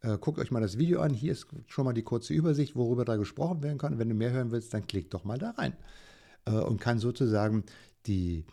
äh, 0.00 0.18
guckt 0.18 0.40
euch 0.40 0.50
mal 0.50 0.60
das 0.60 0.78
Video 0.78 1.00
an, 1.00 1.14
hier 1.14 1.30
ist 1.30 1.46
schon 1.68 1.84
mal 1.84 1.92
die 1.92 2.02
kurze 2.02 2.34
Übersicht, 2.34 2.74
worüber 2.74 3.04
da 3.04 3.16
gesprochen 3.16 3.62
werden 3.62 3.78
kann. 3.78 4.00
Wenn 4.00 4.08
du 4.08 4.16
mehr 4.16 4.32
hören 4.32 4.50
willst, 4.50 4.74
dann 4.74 4.86
klick 4.88 5.10
doch 5.10 5.24
mal 5.24 5.38
da 5.38 5.50
rein 5.50 5.74
äh, 6.46 6.50
und 6.50 6.80
kann 6.80 6.98
sozusagen 6.98 7.62
die 8.06 8.44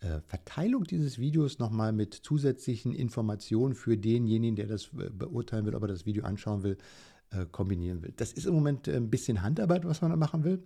äh, 0.00 0.20
Verteilung 0.26 0.84
dieses 0.84 1.18
Videos 1.18 1.58
nochmal 1.58 1.92
mit 1.92 2.14
zusätzlichen 2.14 2.94
Informationen 2.94 3.74
für 3.74 3.98
denjenigen, 3.98 4.56
der 4.56 4.66
das 4.66 4.86
äh, 4.98 5.10
beurteilen 5.10 5.66
will, 5.66 5.74
ob 5.74 5.82
er 5.82 5.88
das 5.88 6.06
Video 6.06 6.24
anschauen 6.24 6.62
will, 6.62 6.78
kombinieren 7.52 8.00
will. 8.02 8.14
Das 8.16 8.32
ist 8.32 8.46
im 8.46 8.54
Moment 8.54 8.88
ein 8.88 9.10
bisschen 9.10 9.42
Handarbeit, 9.42 9.84
was 9.84 10.00
man 10.00 10.10
da 10.10 10.16
machen 10.16 10.44
will. 10.44 10.62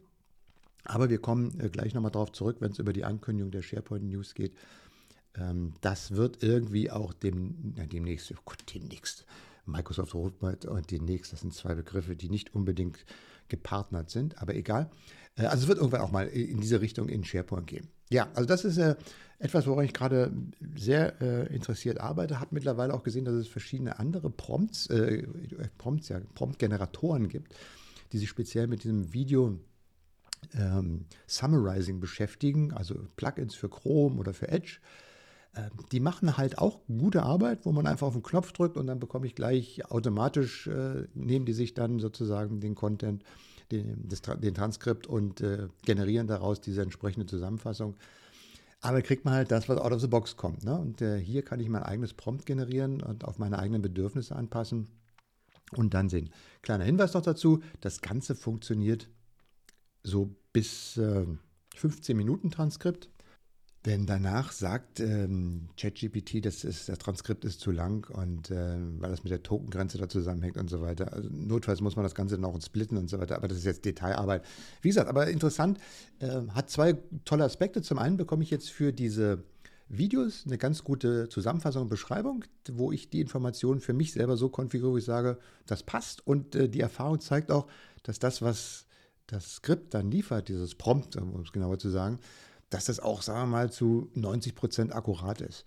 Aber 0.84 1.10
wir 1.10 1.18
kommen 1.18 1.56
gleich 1.70 1.94
nochmal 1.94 2.10
darauf 2.10 2.32
zurück, 2.32 2.56
wenn 2.60 2.72
es 2.72 2.78
über 2.78 2.92
die 2.92 3.04
Ankündigung 3.04 3.50
der 3.50 3.62
SharePoint 3.62 4.04
News 4.04 4.34
geht. 4.34 4.54
Ähm, 5.36 5.74
das 5.80 6.12
wird 6.12 6.42
irgendwie 6.42 6.90
auch 6.90 7.12
dem, 7.12 7.74
na, 7.76 7.86
demnächst, 7.86 8.32
oh 8.32 8.40
Gott, 8.44 8.62
demnächst, 8.74 9.24
Microsoft 9.64 10.14
Roadmap 10.14 10.64
und 10.64 10.90
demnächst, 10.90 11.32
das 11.32 11.40
sind 11.40 11.54
zwei 11.54 11.74
Begriffe, 11.74 12.16
die 12.16 12.28
nicht 12.28 12.54
unbedingt 12.54 13.04
gepartnert 13.48 14.10
sind, 14.10 14.40
aber 14.42 14.54
egal. 14.54 14.90
Also 15.36 15.62
es 15.62 15.68
wird 15.68 15.78
irgendwann 15.78 16.02
auch 16.02 16.10
mal 16.10 16.26
in 16.26 16.60
diese 16.60 16.80
Richtung 16.80 17.08
in 17.08 17.24
SharePoint 17.24 17.66
gehen. 17.66 17.88
Ja, 18.10 18.28
also 18.34 18.46
das 18.46 18.64
ist 18.64 18.76
äh, 18.76 18.96
etwas, 19.38 19.66
woran 19.66 19.84
ich 19.84 19.94
gerade 19.94 20.32
sehr 20.76 21.20
äh, 21.22 21.54
interessiert 21.54 22.00
arbeite. 22.00 22.38
Habe 22.38 22.54
mittlerweile 22.54 22.92
auch 22.92 23.02
gesehen, 23.02 23.24
dass 23.24 23.34
es 23.34 23.48
verschiedene 23.48 23.98
andere 23.98 24.28
Prompts, 24.28 24.88
äh, 24.88 25.26
Prompts, 25.78 26.10
ja, 26.10 26.20
Prompt-Generatoren 26.34 27.28
gibt, 27.28 27.54
die 28.12 28.18
sich 28.18 28.28
speziell 28.28 28.66
mit 28.66 28.84
diesem 28.84 29.14
Video 29.14 29.58
ähm, 30.54 31.06
Summarizing 31.26 32.00
beschäftigen, 32.00 32.72
also 32.72 32.94
Plugins 33.16 33.54
für 33.54 33.68
Chrome 33.68 34.18
oder 34.18 34.34
für 34.34 34.48
Edge. 34.48 34.78
Ähm, 35.54 35.70
die 35.92 36.00
machen 36.00 36.36
halt 36.36 36.58
auch 36.58 36.80
gute 36.86 37.22
Arbeit, 37.22 37.64
wo 37.64 37.72
man 37.72 37.86
einfach 37.86 38.06
auf 38.06 38.14
den 38.14 38.22
Knopf 38.22 38.52
drückt 38.52 38.76
und 38.76 38.86
dann 38.86 39.00
bekomme 39.00 39.26
ich 39.26 39.34
gleich 39.34 39.90
automatisch, 39.90 40.66
äh, 40.66 41.06
nehmen 41.14 41.46
die 41.46 41.52
sich 41.52 41.74
dann 41.74 41.98
sozusagen 41.98 42.60
den 42.60 42.74
Content 42.74 43.24
den, 43.70 44.08
das, 44.08 44.22
den 44.22 44.54
Transkript 44.54 45.06
und 45.06 45.40
äh, 45.40 45.68
generieren 45.84 46.26
daraus 46.26 46.60
diese 46.60 46.82
entsprechende 46.82 47.26
Zusammenfassung. 47.26 47.96
Aber 48.80 49.00
kriegt 49.00 49.24
man 49.24 49.34
halt 49.34 49.50
das, 49.50 49.68
was 49.68 49.78
out 49.78 49.92
of 49.92 50.00
the 50.00 50.08
box 50.08 50.36
kommt. 50.36 50.64
Ne? 50.64 50.76
Und 50.76 51.00
äh, 51.00 51.18
hier 51.18 51.42
kann 51.42 51.60
ich 51.60 51.68
mein 51.68 51.82
eigenes 51.82 52.14
Prompt 52.14 52.46
generieren 52.46 53.00
und 53.00 53.24
auf 53.24 53.38
meine 53.38 53.58
eigenen 53.58 53.80
Bedürfnisse 53.80 54.36
anpassen 54.36 54.88
und 55.72 55.94
dann 55.94 56.08
sehen. 56.08 56.30
Kleiner 56.62 56.84
Hinweis 56.84 57.14
noch 57.14 57.22
dazu: 57.22 57.62
Das 57.80 58.00
Ganze 58.00 58.34
funktioniert 58.34 59.08
so 60.02 60.34
bis 60.52 60.96
äh, 60.96 61.26
15 61.76 62.16
Minuten 62.16 62.50
Transkript. 62.50 63.08
Denn 63.84 64.06
danach 64.06 64.52
sagt 64.52 65.00
ähm, 65.00 65.68
ChatGPT, 65.76 66.44
das, 66.44 66.60
das 66.60 66.86
Transkript 66.86 67.44
ist 67.44 67.58
zu 67.58 67.72
lang 67.72 68.08
und 68.10 68.48
äh, 68.52 68.76
weil 68.98 69.10
das 69.10 69.24
mit 69.24 69.32
der 69.32 69.42
Tokengrenze 69.42 69.98
da 69.98 70.08
zusammenhängt 70.08 70.56
und 70.56 70.70
so 70.70 70.80
weiter. 70.80 71.12
Also 71.12 71.28
notfalls 71.32 71.80
muss 71.80 71.96
man 71.96 72.04
das 72.04 72.14
Ganze 72.14 72.40
auch 72.44 72.60
splitten 72.62 72.96
und 72.96 73.10
so 73.10 73.18
weiter, 73.18 73.34
aber 73.34 73.48
das 73.48 73.58
ist 73.58 73.64
jetzt 73.64 73.84
Detailarbeit. 73.84 74.44
Wie 74.82 74.88
gesagt, 74.88 75.08
aber 75.08 75.26
interessant, 75.26 75.78
äh, 76.20 76.42
hat 76.54 76.70
zwei 76.70 76.96
tolle 77.24 77.42
Aspekte. 77.42 77.82
Zum 77.82 77.98
einen 77.98 78.16
bekomme 78.16 78.44
ich 78.44 78.50
jetzt 78.50 78.70
für 78.70 78.92
diese 78.92 79.42
Videos 79.88 80.44
eine 80.46 80.58
ganz 80.58 80.84
gute 80.84 81.28
Zusammenfassung 81.28 81.82
und 81.82 81.88
Beschreibung, 81.88 82.44
wo 82.70 82.92
ich 82.92 83.10
die 83.10 83.20
Informationen 83.20 83.80
für 83.80 83.94
mich 83.94 84.12
selber 84.12 84.36
so 84.36 84.48
konfiguriere, 84.48 84.92
wo 84.92 84.98
ich 84.98 85.04
sage, 85.04 85.38
das 85.66 85.82
passt 85.82 86.24
und 86.24 86.54
äh, 86.54 86.68
die 86.68 86.80
Erfahrung 86.80 87.18
zeigt 87.18 87.50
auch, 87.50 87.66
dass 88.04 88.20
das, 88.20 88.42
was 88.42 88.86
das 89.26 89.56
Skript 89.56 89.94
dann 89.94 90.10
liefert, 90.10 90.48
dieses 90.48 90.74
Prompt, 90.74 91.16
um 91.16 91.40
es 91.40 91.52
genauer 91.52 91.78
zu 91.78 91.90
sagen, 91.90 92.18
dass 92.70 92.86
das 92.86 93.00
auch, 93.00 93.22
sagen 93.22 93.40
wir 93.40 93.46
mal, 93.46 93.72
zu 93.72 94.10
90 94.14 94.54
Prozent 94.54 94.94
akkurat 94.94 95.40
ist. 95.40 95.64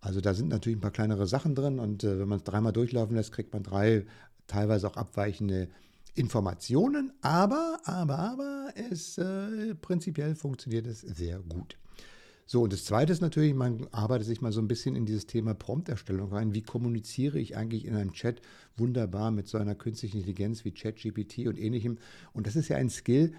Also 0.00 0.20
da 0.20 0.34
sind 0.34 0.48
natürlich 0.48 0.78
ein 0.78 0.82
paar 0.82 0.90
kleinere 0.90 1.26
Sachen 1.26 1.54
drin 1.54 1.78
und 1.78 2.04
äh, 2.04 2.18
wenn 2.18 2.28
man 2.28 2.38
es 2.38 2.44
dreimal 2.44 2.72
durchlaufen 2.72 3.16
lässt, 3.16 3.32
kriegt 3.32 3.52
man 3.52 3.62
drei 3.62 4.04
teilweise 4.46 4.86
auch 4.86 4.96
abweichende 4.96 5.68
Informationen, 6.14 7.12
aber, 7.22 7.80
aber, 7.84 8.18
aber 8.18 8.68
es 8.90 9.18
äh, 9.18 9.74
prinzipiell 9.74 10.34
funktioniert 10.34 10.86
es 10.86 11.00
sehr 11.00 11.40
gut. 11.40 11.76
So, 12.46 12.62
und 12.62 12.72
das 12.72 12.84
Zweite 12.84 13.12
ist 13.12 13.22
natürlich, 13.22 13.54
man 13.54 13.86
arbeitet 13.90 14.26
sich 14.26 14.42
mal 14.42 14.52
so 14.52 14.60
ein 14.60 14.68
bisschen 14.68 14.96
in 14.96 15.06
dieses 15.06 15.26
Thema 15.26 15.54
Prompterstellung 15.54 16.30
rein. 16.30 16.54
Wie 16.54 16.62
kommuniziere 16.62 17.38
ich 17.38 17.56
eigentlich 17.56 17.86
in 17.86 17.94
einem 17.94 18.12
Chat 18.12 18.42
wunderbar 18.76 19.30
mit 19.30 19.48
so 19.48 19.56
einer 19.56 19.74
künstlichen 19.74 20.18
Intelligenz 20.18 20.64
wie 20.64 20.72
ChatGPT 20.72 21.46
und 21.46 21.58
ähnlichem? 21.58 21.98
Und 22.34 22.46
das 22.46 22.56
ist 22.56 22.68
ja 22.68 22.76
ein 22.76 22.90
Skill, 22.90 23.32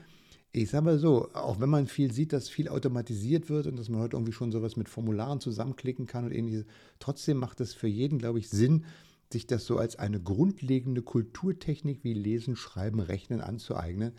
ich 0.52 0.70
sage 0.70 0.86
mal 0.86 0.98
so, 0.98 1.30
auch 1.34 1.60
wenn 1.60 1.70
man 1.70 1.86
viel 1.86 2.14
sieht, 2.14 2.32
dass 2.32 2.48
viel 2.48 2.70
automatisiert 2.70 3.50
wird 3.50 3.68
und 3.68 3.78
dass 3.78 3.90
man 3.90 4.00
heute 4.00 4.16
irgendwie 4.16 4.32
schon 4.32 4.54
sowas 4.54 4.78
mit 4.78 4.88
Formularen 4.88 5.42
zusammenklicken 5.42 6.06
kann 6.08 6.24
und 6.24 6.32
ähnliches, 6.32 6.66
trotzdem 7.00 7.38
macht 7.38 7.60
es 7.60 7.74
für 7.74 7.88
jeden, 7.88 8.20
glaube 8.20 8.40
ich, 8.40 8.50
Sinn, 8.50 8.86
sich 9.32 9.48
das 9.48 9.66
so 9.66 9.78
als 9.78 9.98
eine 9.98 10.22
grundlegende 10.22 11.02
Kulturtechnik 11.02 12.04
wie 12.04 12.14
Lesen, 12.14 12.56
Schreiben, 12.56 13.02
Rechnen 13.02 13.42
anzueignen, 13.42 14.14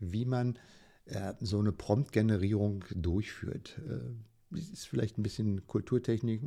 wie 0.00 0.24
man 0.24 0.58
so 1.40 1.58
eine 1.58 1.72
Promptgenerierung 1.72 2.84
durchführt. 2.94 3.80
Äh, 3.88 4.56
ist 4.56 4.88
vielleicht 4.88 5.18
ein 5.18 5.22
bisschen 5.22 5.66
Kulturtechnik. 5.66 6.42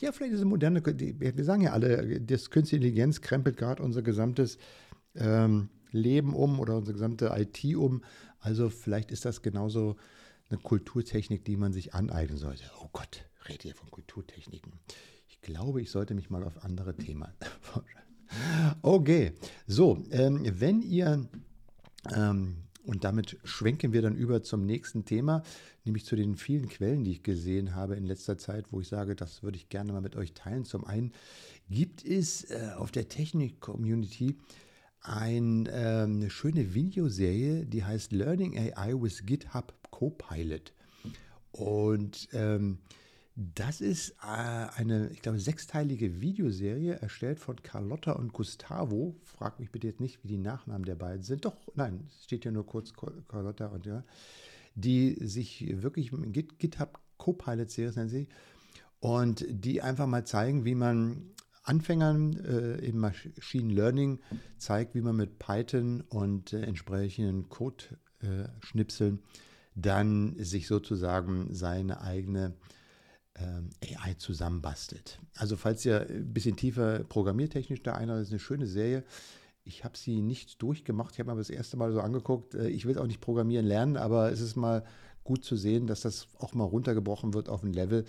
Ja, 0.00 0.12
vielleicht 0.12 0.34
ist 0.34 0.40
es 0.40 0.44
moderne. 0.44 0.82
Wir 0.84 1.44
sagen 1.44 1.62
ja 1.62 1.72
alle, 1.72 2.20
das 2.20 2.50
Künstliche 2.50 2.84
Intelligenz 2.84 3.20
krempelt 3.20 3.56
gerade 3.56 3.82
unser 3.82 4.02
gesamtes 4.02 4.58
ähm, 5.14 5.70
Leben 5.92 6.34
um 6.34 6.60
oder 6.60 6.76
unsere 6.76 6.94
gesamte 6.94 7.32
IT 7.36 7.76
um. 7.76 8.02
Also 8.40 8.68
vielleicht 8.68 9.10
ist 9.10 9.24
das 9.24 9.42
genauso 9.42 9.96
eine 10.48 10.58
Kulturtechnik, 10.58 11.44
die 11.44 11.56
man 11.56 11.72
sich 11.72 11.94
aneignen 11.94 12.38
sollte. 12.38 12.64
Oh 12.82 12.88
Gott, 12.92 13.24
rede 13.48 13.62
hier 13.62 13.74
von 13.74 13.90
Kulturtechniken. 13.90 14.72
Ich 15.28 15.40
glaube, 15.40 15.80
ich 15.80 15.90
sollte 15.90 16.14
mich 16.14 16.30
mal 16.30 16.44
auf 16.44 16.64
andere 16.64 16.96
Themen 16.96 17.28
Okay, 18.82 19.32
so, 19.66 20.04
ähm, 20.10 20.46
wenn 20.60 20.82
ihr, 20.82 21.28
ähm, 22.14 22.56
und 22.90 23.04
damit 23.04 23.38
schwenken 23.44 23.92
wir 23.92 24.02
dann 24.02 24.16
über 24.16 24.42
zum 24.42 24.66
nächsten 24.66 25.04
Thema, 25.04 25.44
nämlich 25.84 26.04
zu 26.04 26.16
den 26.16 26.34
vielen 26.34 26.68
Quellen, 26.68 27.04
die 27.04 27.12
ich 27.12 27.22
gesehen 27.22 27.76
habe 27.76 27.94
in 27.94 28.02
letzter 28.02 28.36
Zeit, 28.36 28.72
wo 28.72 28.80
ich 28.80 28.88
sage, 28.88 29.14
das 29.14 29.44
würde 29.44 29.58
ich 29.58 29.68
gerne 29.68 29.92
mal 29.92 30.00
mit 30.00 30.16
euch 30.16 30.32
teilen. 30.32 30.64
Zum 30.64 30.84
einen 30.84 31.12
gibt 31.68 32.04
es 32.04 32.50
äh, 32.50 32.72
auf 32.76 32.90
der 32.90 33.08
Technik-Community 33.08 34.38
ein, 35.02 35.68
ähm, 35.72 36.16
eine 36.16 36.30
schöne 36.30 36.74
Videoserie, 36.74 37.64
die 37.64 37.84
heißt 37.84 38.10
Learning 38.10 38.58
AI 38.58 39.00
with 39.00 39.24
GitHub 39.24 39.72
Copilot. 39.92 40.72
Und 41.52 42.28
ähm, 42.32 42.78
das 43.40 43.80
ist 43.80 44.10
äh, 44.22 44.26
eine, 44.76 45.08
ich 45.12 45.22
glaube, 45.22 45.40
sechsteilige 45.40 46.20
Videoserie, 46.20 47.00
erstellt 47.00 47.38
von 47.38 47.56
Carlotta 47.62 48.12
und 48.12 48.34
Gustavo. 48.34 49.16
Frag 49.24 49.58
mich 49.58 49.70
bitte 49.70 49.86
jetzt 49.86 50.00
nicht, 50.00 50.22
wie 50.22 50.28
die 50.28 50.38
Nachnamen 50.38 50.84
der 50.84 50.94
beiden 50.94 51.22
sind. 51.22 51.46
Doch, 51.46 51.56
nein, 51.74 52.06
es 52.08 52.24
steht 52.24 52.44
ja 52.44 52.50
nur 52.50 52.66
kurz 52.66 52.92
Carlotta 53.28 53.68
und 53.68 53.86
ja. 53.86 54.04
Die 54.74 55.16
sich 55.26 55.82
wirklich 55.82 56.10
Git, 56.32 56.58
GitHub 56.58 57.00
Copilot-Serie 57.16 57.94
nennen 57.94 58.10
sie. 58.10 58.28
Und 59.00 59.46
die 59.48 59.80
einfach 59.80 60.06
mal 60.06 60.26
zeigen, 60.26 60.66
wie 60.66 60.74
man 60.74 61.32
Anfängern 61.62 62.36
äh, 62.44 62.76
im 62.84 62.98
Machine 62.98 63.72
Learning 63.72 64.20
zeigt, 64.58 64.94
wie 64.94 65.00
man 65.00 65.16
mit 65.16 65.38
Python 65.38 66.02
und 66.02 66.52
äh, 66.52 66.62
entsprechenden 66.62 67.48
Code-Schnipseln 67.48 69.16
äh, 69.16 69.20
dann 69.74 70.34
sich 70.38 70.66
sozusagen 70.66 71.54
seine 71.54 72.02
eigene 72.02 72.54
AI 73.38 74.14
zusammenbastelt. 74.14 75.18
Also 75.36 75.56
falls 75.56 75.84
ihr 75.84 76.06
ein 76.08 76.32
bisschen 76.32 76.56
tiefer 76.56 77.04
programmiertechnisch 77.04 77.82
da 77.82 77.94
einer 77.94 78.18
ist, 78.18 78.30
eine 78.30 78.38
schöne 78.38 78.66
Serie. 78.66 79.04
Ich 79.62 79.84
habe 79.84 79.96
sie 79.96 80.20
nicht 80.20 80.60
durchgemacht, 80.62 81.14
ich 81.14 81.20
habe 81.20 81.30
mir 81.30 81.36
das 81.36 81.50
erste 81.50 81.76
Mal 81.76 81.92
so 81.92 82.00
angeguckt. 82.00 82.54
Äh, 82.54 82.68
ich 82.68 82.86
will 82.86 82.98
auch 82.98 83.06
nicht 83.06 83.20
programmieren 83.20 83.66
lernen, 83.66 83.96
aber 83.96 84.32
es 84.32 84.40
ist 84.40 84.56
mal 84.56 84.84
gut 85.24 85.44
zu 85.44 85.56
sehen, 85.56 85.86
dass 85.86 86.00
das 86.00 86.28
auch 86.38 86.54
mal 86.54 86.64
runtergebrochen 86.64 87.34
wird 87.34 87.48
auf 87.48 87.62
ein 87.62 87.72
Level, 87.72 88.04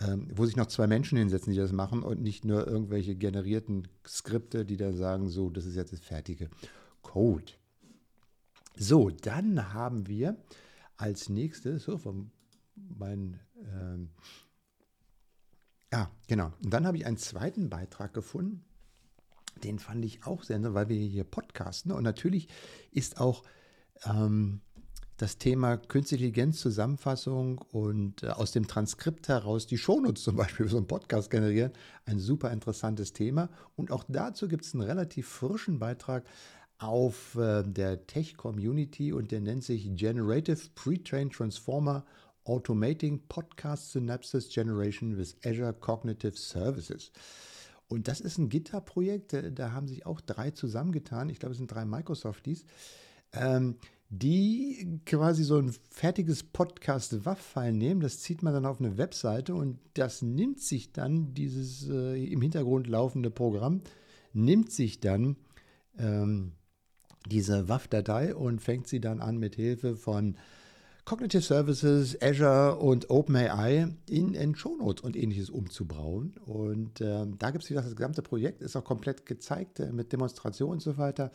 ähm, 0.00 0.28
wo 0.34 0.44
sich 0.46 0.56
noch 0.56 0.66
zwei 0.66 0.86
Menschen 0.86 1.16
hinsetzen, 1.16 1.52
die 1.52 1.58
das 1.58 1.72
machen 1.72 2.02
und 2.02 2.20
nicht 2.20 2.44
nur 2.44 2.66
irgendwelche 2.66 3.16
generierten 3.16 3.88
Skripte, 4.06 4.64
die 4.64 4.76
dann 4.76 4.96
sagen, 4.96 5.28
so, 5.28 5.50
das 5.50 5.64
ist 5.64 5.76
jetzt 5.76 5.92
das 5.92 6.00
fertige 6.00 6.50
Code. 7.02 7.52
So, 8.76 9.10
dann 9.10 9.72
haben 9.72 10.06
wir 10.06 10.36
als 10.96 11.28
nächstes, 11.28 11.84
so 11.84 11.98
von 11.98 12.30
meinen, 12.74 13.40
ähm, 13.74 14.10
ja, 15.92 16.10
genau. 16.28 16.52
Und 16.62 16.70
dann 16.70 16.86
habe 16.86 16.96
ich 16.96 17.06
einen 17.06 17.16
zweiten 17.16 17.68
Beitrag 17.68 18.14
gefunden, 18.14 18.64
den 19.64 19.78
fand 19.78 20.04
ich 20.04 20.24
auch 20.24 20.42
sehr, 20.42 20.74
weil 20.74 20.88
wir 20.88 20.96
hier 20.96 21.24
podcasten. 21.24 21.92
Und 21.92 22.04
natürlich 22.04 22.48
ist 22.92 23.20
auch 23.20 23.42
ähm, 24.04 24.60
das 25.20 25.36
Thema 25.36 25.76
Künstliche 25.76 26.24
Intelligenz, 26.24 26.60
Zusammenfassung 26.60 27.58
und 27.58 28.22
äh, 28.22 28.28
aus 28.28 28.52
dem 28.52 28.66
Transkript 28.66 29.28
heraus 29.28 29.66
die 29.66 29.76
Shownotes 29.76 30.22
zum 30.22 30.36
Beispiel 30.36 30.66
für 30.66 30.72
so 30.72 30.76
einen 30.78 30.86
Podcast 30.86 31.30
generieren, 31.30 31.72
ein 32.06 32.18
super 32.18 32.50
interessantes 32.50 33.12
Thema. 33.12 33.50
Und 33.76 33.90
auch 33.90 34.04
dazu 34.08 34.48
gibt 34.48 34.64
es 34.64 34.72
einen 34.72 34.82
relativ 34.82 35.28
frischen 35.28 35.78
Beitrag 35.78 36.24
auf 36.78 37.34
äh, 37.34 37.62
der 37.64 38.06
Tech-Community 38.06 39.12
und 39.12 39.30
der 39.30 39.40
nennt 39.40 39.62
sich 39.62 39.94
Generative 39.94 40.70
Pre-Trained 40.74 41.34
Transformer 41.34 42.06
Automating 42.44 43.20
Podcast 43.28 43.92
Synapses 43.92 44.48
Generation 44.48 45.16
with 45.16 45.36
Azure 45.44 45.72
Cognitive 45.72 46.36
Services. 46.36 47.12
Und 47.88 48.06
das 48.06 48.20
ist 48.20 48.38
ein 48.38 48.48
GitHub-Projekt, 48.48 49.32
äh, 49.32 49.52
da 49.52 49.72
haben 49.72 49.88
sich 49.88 50.06
auch 50.06 50.20
drei 50.20 50.50
zusammengetan. 50.50 51.28
Ich 51.28 51.40
glaube, 51.40 51.52
es 51.52 51.58
sind 51.58 51.72
drei 51.72 51.84
Microsofties. 51.84 52.64
Ähm, 53.32 53.76
die 54.10 55.00
quasi 55.06 55.44
so 55.44 55.58
ein 55.58 55.72
fertiges 55.90 56.42
Podcast-WAV-File 56.42 57.72
nehmen, 57.72 58.00
das 58.00 58.18
zieht 58.18 58.42
man 58.42 58.52
dann 58.52 58.66
auf 58.66 58.80
eine 58.80 58.98
Webseite 58.98 59.54
und 59.54 59.78
das 59.94 60.20
nimmt 60.20 60.60
sich 60.60 60.92
dann, 60.92 61.32
dieses 61.32 61.88
äh, 61.88 62.24
im 62.24 62.42
Hintergrund 62.42 62.88
laufende 62.88 63.30
Programm, 63.30 63.82
nimmt 64.32 64.72
sich 64.72 64.98
dann 64.98 65.36
ähm, 65.96 66.52
diese 67.26 67.68
WAV-Datei 67.68 68.34
und 68.34 68.60
fängt 68.60 68.88
sie 68.88 69.00
dann 69.00 69.20
an 69.20 69.38
mit 69.38 69.54
Hilfe 69.54 69.96
von 69.96 70.36
Cognitive 71.10 71.42
Services, 71.42 72.16
Azure 72.22 72.76
und 72.76 73.10
OpenAI 73.10 73.88
in, 74.08 74.34
in 74.34 74.54
Shownotes 74.54 75.02
und 75.02 75.16
ähnliches 75.16 75.50
umzubauen. 75.50 76.36
Und 76.46 77.00
ähm, 77.00 77.36
da 77.36 77.50
gibt 77.50 77.64
es 77.64 77.70
wieder 77.70 77.82
das 77.82 77.96
gesamte 77.96 78.22
Projekt, 78.22 78.62
ist 78.62 78.76
auch 78.76 78.84
komplett 78.84 79.26
gezeigt 79.26 79.80
äh, 79.80 79.90
mit 79.90 80.12
Demonstrationen 80.12 80.74
und 80.74 80.80
so 80.80 80.98
weiter. 80.98 81.32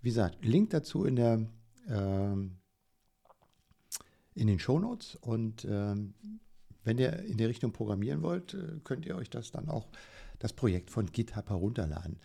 Wie 0.00 0.08
gesagt, 0.08 0.42
Link 0.42 0.70
dazu 0.70 1.04
in 1.04 1.16
der 1.16 1.46
ähm, 1.90 2.52
in 4.34 4.46
den 4.46 4.58
Shownotes 4.58 5.16
und 5.16 5.66
ähm, 5.66 6.14
wenn 6.84 6.96
ihr 6.96 7.18
in 7.18 7.36
die 7.36 7.44
Richtung 7.44 7.72
programmieren 7.72 8.22
wollt, 8.22 8.54
äh, 8.54 8.80
könnt 8.84 9.04
ihr 9.04 9.16
euch 9.16 9.28
das 9.28 9.50
dann 9.50 9.68
auch, 9.68 9.90
das 10.38 10.54
Projekt 10.54 10.90
von 10.90 11.04
GitHub 11.04 11.50
herunterladen. 11.50 12.18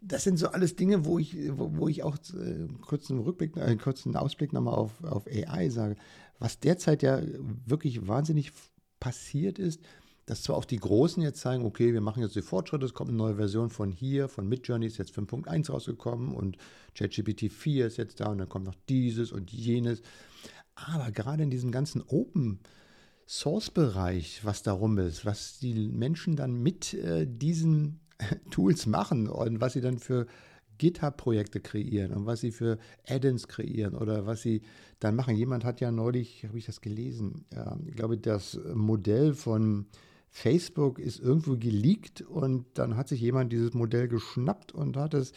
Das 0.00 0.24
sind 0.24 0.38
so 0.38 0.48
alles 0.48 0.76
Dinge, 0.76 1.04
wo 1.04 1.18
ich, 1.18 1.36
wo, 1.56 1.76
wo 1.76 1.88
ich 1.88 2.02
auch 2.02 2.16
äh, 2.34 2.68
kurzen 2.82 3.18
Rückblick, 3.18 3.56
äh, 3.56 3.76
kurzen 3.76 4.14
Ausblick 4.16 4.52
nochmal 4.52 4.74
auf, 4.74 5.02
auf 5.02 5.26
AI 5.26 5.68
sage. 5.70 5.96
Was 6.38 6.60
derzeit 6.60 7.02
ja 7.02 7.20
wirklich 7.64 8.06
wahnsinnig 8.06 8.52
passiert 9.00 9.58
ist, 9.58 9.80
dass 10.26 10.42
zwar 10.42 10.56
auch 10.56 10.64
die 10.64 10.78
Großen 10.78 11.22
jetzt 11.22 11.40
zeigen, 11.40 11.64
okay, 11.64 11.92
wir 11.92 12.00
machen 12.00 12.22
jetzt 12.22 12.34
die 12.34 12.42
Fortschritte, 12.42 12.84
es 12.84 12.94
kommt 12.94 13.10
eine 13.10 13.18
neue 13.18 13.36
Version 13.36 13.70
von 13.70 13.92
hier, 13.92 14.28
von 14.28 14.48
Midjourney 14.48 14.86
ist 14.86 14.98
jetzt 14.98 15.16
5.1 15.16 15.70
rausgekommen 15.70 16.34
und 16.34 16.58
ChatGPT 16.96 17.50
4 17.50 17.86
ist 17.86 17.96
jetzt 17.96 18.20
da 18.20 18.26
und 18.26 18.38
dann 18.38 18.48
kommt 18.48 18.66
noch 18.66 18.74
dieses 18.88 19.30
und 19.30 19.52
jenes. 19.52 20.02
Aber 20.74 21.10
gerade 21.12 21.44
in 21.44 21.50
diesem 21.50 21.70
ganzen 21.70 22.02
Open 22.02 22.58
Source 23.28 23.70
Bereich, 23.70 24.44
was 24.44 24.62
darum 24.62 24.98
ist, 24.98 25.24
was 25.24 25.58
die 25.58 25.88
Menschen 25.88 26.36
dann 26.36 26.62
mit 26.62 26.94
äh, 26.94 27.26
diesen 27.26 28.00
Tools 28.50 28.86
machen 28.86 29.28
und 29.28 29.60
was 29.60 29.74
sie 29.74 29.80
dann 29.80 29.98
für 29.98 30.26
GitHub-Projekte 30.78 31.60
kreieren 31.60 32.12
und 32.12 32.26
was 32.26 32.40
sie 32.40 32.52
für 32.52 32.78
Add-ins 33.08 33.48
kreieren 33.48 33.94
oder 33.94 34.26
was 34.26 34.42
sie 34.42 34.62
dann 35.00 35.16
machen. 35.16 35.36
Jemand 35.36 35.64
hat 35.64 35.80
ja 35.80 35.90
neulich, 35.90 36.44
habe 36.46 36.58
ich 36.58 36.66
das 36.66 36.80
gelesen, 36.80 37.46
ja, 37.54 37.78
ich 37.86 37.94
glaube, 37.94 38.18
das 38.18 38.58
Modell 38.74 39.34
von 39.34 39.86
Facebook 40.28 40.98
ist 40.98 41.18
irgendwo 41.18 41.56
geleakt 41.56 42.20
und 42.20 42.66
dann 42.74 42.96
hat 42.96 43.08
sich 43.08 43.20
jemand 43.20 43.52
dieses 43.52 43.72
Modell 43.72 44.06
geschnappt 44.06 44.72
und 44.72 44.96
hat 44.96 45.14
es 45.14 45.32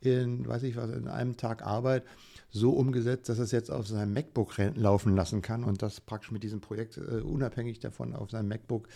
in, 0.00 0.46
weiß 0.46 0.64
ich 0.64 0.76
was, 0.76 0.90
in 0.90 1.08
einem 1.08 1.36
Tag 1.36 1.64
Arbeit 1.64 2.04
so 2.50 2.72
umgesetzt, 2.72 3.28
dass 3.28 3.38
es 3.38 3.50
jetzt 3.50 3.70
auf 3.70 3.86
seinem 3.86 4.12
MacBook 4.12 4.54
laufen 4.74 5.16
lassen 5.16 5.40
kann 5.40 5.64
und 5.64 5.80
das 5.80 6.00
praktisch 6.00 6.32
mit 6.32 6.42
diesem 6.42 6.60
Projekt 6.60 6.98
uh, 6.98 7.26
unabhängig 7.26 7.78
davon 7.78 8.14
auf 8.14 8.30
seinem 8.30 8.48
MacBook 8.48 8.88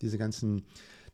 diese 0.00 0.16
ganzen, 0.16 0.62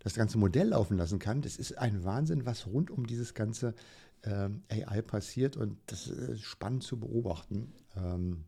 das 0.07 0.15
ganze 0.15 0.39
Modell 0.39 0.69
laufen 0.69 0.97
lassen 0.97 1.19
kann. 1.19 1.43
Das 1.43 1.57
ist 1.57 1.79
ein 1.79 2.05
Wahnsinn, 2.05 2.47
was 2.47 2.69
rund 2.69 2.93
um 2.93 3.09
dieses 3.09 3.35
ganze 3.35 3.75
äh, 4.23 4.49
AI 4.71 5.03
passiert 5.03 5.57
und 5.57 5.79
das 5.87 6.07
ist 6.07 6.43
spannend 6.43 6.85
zu 6.85 7.01
beobachten. 7.01 7.73
Ähm, 7.97 8.45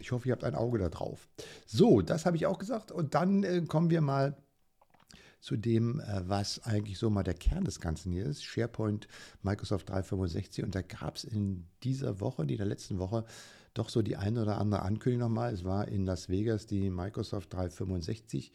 ich 0.00 0.10
hoffe, 0.10 0.26
ihr 0.26 0.32
habt 0.32 0.42
ein 0.42 0.56
Auge 0.56 0.80
da 0.80 0.88
drauf. 0.88 1.28
So, 1.66 2.02
das 2.02 2.26
habe 2.26 2.36
ich 2.36 2.46
auch 2.46 2.58
gesagt 2.58 2.90
und 2.90 3.14
dann 3.14 3.44
äh, 3.44 3.62
kommen 3.68 3.90
wir 3.90 4.00
mal 4.00 4.36
zu 5.40 5.56
dem, 5.56 6.00
äh, 6.00 6.28
was 6.28 6.64
eigentlich 6.64 6.98
so 6.98 7.10
mal 7.10 7.22
der 7.22 7.34
Kern 7.34 7.62
des 7.62 7.78
Ganzen 7.78 8.10
hier 8.10 8.26
ist, 8.26 8.42
SharePoint 8.42 9.06
Microsoft 9.42 9.90
365. 9.90 10.64
Und 10.64 10.74
da 10.74 10.82
gab 10.82 11.14
es 11.14 11.22
in 11.22 11.68
dieser 11.84 12.18
Woche, 12.18 12.42
in 12.42 12.48
der 12.48 12.66
letzten 12.66 12.98
Woche, 12.98 13.24
doch 13.72 13.88
so 13.88 14.02
die 14.02 14.16
eine 14.16 14.42
oder 14.42 14.58
andere 14.58 14.82
Ankündigung 14.82 15.28
nochmal. 15.28 15.54
Es 15.54 15.62
war 15.62 15.86
in 15.86 16.04
Las 16.04 16.28
Vegas 16.28 16.66
die 16.66 16.90
Microsoft 16.90 17.52
365 17.52 18.50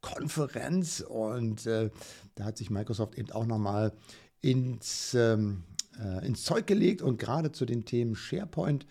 Konferenz 0.00 1.00
und 1.00 1.66
äh, 1.66 1.90
da 2.34 2.44
hat 2.44 2.58
sich 2.58 2.70
Microsoft 2.70 3.16
eben 3.16 3.30
auch 3.32 3.46
nochmal 3.46 3.92
ins, 4.40 5.14
ähm, 5.14 5.64
äh, 6.00 6.26
ins 6.26 6.44
Zeug 6.44 6.66
gelegt 6.66 7.02
und 7.02 7.18
gerade 7.18 7.52
zu 7.52 7.66
den 7.66 7.84
Themen 7.84 8.14
SharePoint 8.14 8.86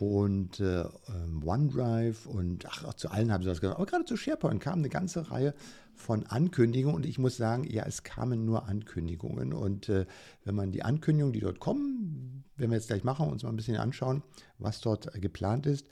und 0.00 0.60
äh, 0.60 0.80
ähm, 0.80 1.42
OneDrive 1.44 2.26
und 2.26 2.66
ach, 2.66 2.94
zu 2.94 3.10
allen 3.10 3.32
haben 3.32 3.42
sie 3.42 3.48
das 3.48 3.60
gesagt. 3.60 3.76
Aber 3.76 3.86
gerade 3.86 4.04
zu 4.04 4.16
SharePoint 4.16 4.60
kam 4.60 4.78
eine 4.78 4.88
ganze 4.88 5.30
Reihe 5.30 5.54
von 5.94 6.26
Ankündigungen 6.26 6.96
und 6.96 7.06
ich 7.06 7.18
muss 7.18 7.36
sagen, 7.36 7.64
ja, 7.64 7.84
es 7.86 8.02
kamen 8.02 8.44
nur 8.44 8.66
Ankündigungen. 8.66 9.52
Und 9.52 9.88
äh, 9.88 10.06
wenn 10.44 10.54
man 10.54 10.72
die 10.72 10.82
Ankündigungen, 10.82 11.32
die 11.32 11.40
dort 11.40 11.60
kommen, 11.60 12.44
wenn 12.56 12.70
wir 12.70 12.76
jetzt 12.76 12.88
gleich 12.88 13.04
machen, 13.04 13.28
uns 13.28 13.42
mal 13.42 13.50
ein 13.50 13.56
bisschen 13.56 13.76
anschauen, 13.76 14.22
was 14.58 14.80
dort 14.80 15.14
äh, 15.14 15.20
geplant 15.20 15.66
ist 15.66 15.86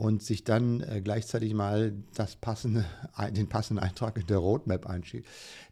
und 0.00 0.22
sich 0.22 0.44
dann 0.44 0.80
äh, 0.80 1.02
gleichzeitig 1.02 1.52
mal 1.52 1.92
das 2.14 2.34
passende, 2.34 2.86
den 3.32 3.50
passenden 3.50 3.84
Eintrag 3.84 4.16
in 4.16 4.26
der 4.26 4.38
Roadmap 4.38 4.86
einschiebt, 4.86 5.28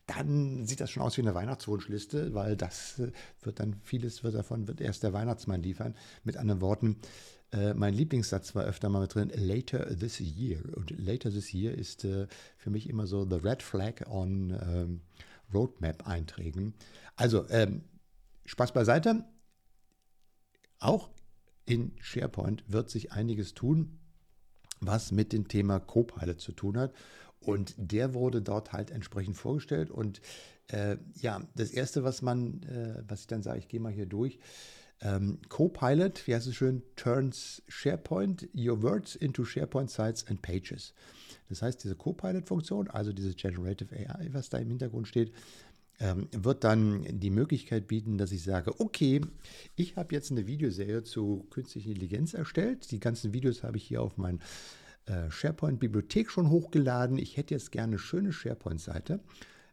dann 0.06 0.66
sieht 0.66 0.82
das 0.82 0.90
schon 0.90 1.02
aus 1.02 1.16
wie 1.16 1.22
eine 1.22 1.34
Weihnachtswunschliste, 1.34 2.34
weil 2.34 2.54
das 2.54 2.98
äh, 2.98 3.10
wird 3.40 3.58
dann, 3.58 3.80
vieles 3.84 4.22
wird 4.22 4.34
davon, 4.34 4.68
wird 4.68 4.82
erst 4.82 5.02
der 5.02 5.14
Weihnachtsmann 5.14 5.62
liefern. 5.62 5.94
Mit 6.24 6.36
anderen 6.36 6.60
Worten, 6.60 6.96
äh, 7.52 7.72
mein 7.72 7.94
Lieblingssatz 7.94 8.54
war 8.54 8.64
öfter 8.64 8.90
mal 8.90 9.00
mit 9.00 9.14
drin, 9.14 9.32
later 9.34 9.96
this 9.96 10.20
year. 10.20 10.60
Und 10.76 10.90
later 10.90 11.30
this 11.30 11.54
year 11.54 11.72
ist 11.72 12.04
äh, 12.04 12.26
für 12.58 12.68
mich 12.68 12.90
immer 12.90 13.06
so 13.06 13.26
the 13.26 13.36
red 13.36 13.62
flag 13.62 14.06
on 14.10 14.50
ähm, 14.50 15.00
Roadmap-Einträgen. 15.54 16.74
Also, 17.16 17.48
ähm, 17.48 17.80
Spaß 18.44 18.74
beiseite. 18.74 19.24
Auch 20.80 21.08
in 21.64 21.92
SharePoint 21.98 22.64
wird 22.66 22.90
sich 22.90 23.12
einiges 23.12 23.54
tun, 23.54 23.97
was 24.80 25.12
mit 25.12 25.32
dem 25.32 25.48
Thema 25.48 25.80
Copilot 25.80 26.40
zu 26.40 26.52
tun 26.52 26.78
hat. 26.78 26.92
Und 27.40 27.74
der 27.76 28.14
wurde 28.14 28.42
dort 28.42 28.72
halt 28.72 28.90
entsprechend 28.90 29.36
vorgestellt. 29.36 29.90
Und 29.90 30.20
äh, 30.68 30.96
ja, 31.20 31.40
das 31.54 31.70
Erste, 31.70 32.04
was 32.04 32.22
man, 32.22 32.62
äh, 32.64 33.02
was 33.08 33.20
ich 33.20 33.26
dann 33.26 33.42
sage, 33.42 33.58
ich 33.58 33.68
gehe 33.68 33.80
mal 33.80 33.92
hier 33.92 34.06
durch, 34.06 34.38
ähm, 35.00 35.38
Copilot, 35.48 36.26
wie 36.26 36.34
heißt 36.34 36.48
es 36.48 36.56
schön, 36.56 36.82
turns 36.96 37.62
SharePoint, 37.68 38.48
your 38.54 38.82
words 38.82 39.14
into 39.14 39.44
SharePoint 39.44 39.90
Sites 39.90 40.26
and 40.26 40.42
Pages. 40.42 40.92
Das 41.48 41.62
heißt, 41.62 41.82
diese 41.84 41.94
Copilot-Funktion, 41.94 42.88
also 42.88 43.12
diese 43.12 43.34
Generative 43.34 43.94
AI, 43.94 44.28
was 44.32 44.50
da 44.50 44.58
im 44.58 44.68
Hintergrund 44.68 45.06
steht, 45.06 45.32
wird 45.98 46.62
dann 46.62 47.04
die 47.18 47.30
Möglichkeit 47.30 47.88
bieten, 47.88 48.18
dass 48.18 48.30
ich 48.30 48.44
sage, 48.44 48.78
okay, 48.78 49.20
ich 49.74 49.96
habe 49.96 50.14
jetzt 50.14 50.30
eine 50.30 50.46
Videoserie 50.46 51.02
zu 51.02 51.46
künstlicher 51.50 51.88
Intelligenz 51.88 52.34
erstellt. 52.34 52.90
Die 52.92 53.00
ganzen 53.00 53.32
Videos 53.32 53.64
habe 53.64 53.78
ich 53.78 53.84
hier 53.84 54.02
auf 54.02 54.16
mein 54.16 54.40
äh, 55.06 55.28
SharePoint-Bibliothek 55.30 56.30
schon 56.30 56.50
hochgeladen. 56.50 57.18
Ich 57.18 57.36
hätte 57.36 57.54
jetzt 57.54 57.72
gerne 57.72 57.92
eine 57.92 57.98
schöne 57.98 58.32
SharePoint-Seite 58.32 59.20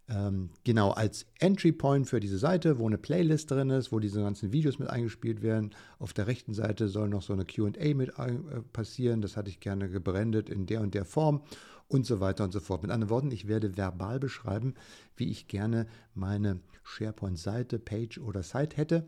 ähm, 0.08 0.50
genau 0.64 0.92
als 0.92 1.26
Entry 1.40 1.72
Point 1.72 2.08
für 2.08 2.20
diese 2.20 2.38
Seite, 2.38 2.78
wo 2.80 2.88
eine 2.88 2.98
Playlist 2.98 3.50
drin 3.50 3.70
ist, 3.70 3.92
wo 3.92 4.00
diese 4.00 4.22
ganzen 4.22 4.52
Videos 4.52 4.78
mit 4.78 4.90
eingespielt 4.90 5.42
werden. 5.42 5.72
Auf 6.00 6.14
der 6.14 6.28
rechten 6.28 6.54
Seite 6.54 6.88
soll 6.88 7.10
noch 7.10 7.24
so 7.24 7.34
eine 7.34 7.46
QA 7.46 7.94
mit 7.96 8.10
äh, 8.20 8.34
passieren. 8.72 9.22
Das 9.22 9.36
hatte 9.36 9.50
ich 9.50 9.60
gerne 9.60 9.90
gebrandet 9.90 10.50
in 10.50 10.66
der 10.66 10.82
und 10.82 10.94
der 10.94 11.06
Form 11.06 11.42
und 11.88 12.06
so 12.06 12.20
weiter 12.20 12.44
und 12.44 12.52
so 12.52 12.60
fort. 12.60 12.82
Mit 12.82 12.92
anderen 12.92 13.10
Worten, 13.10 13.32
ich 13.32 13.48
werde 13.48 13.78
verbal 13.78 14.20
beschreiben, 14.20 14.74
wie 15.16 15.30
ich 15.30 15.48
gerne 15.48 15.88
meine 16.14 16.60
SharePoint-Seite, 16.84 17.80
Page 17.80 18.20
oder 18.20 18.44
Site 18.44 18.78
hätte. 18.78 19.08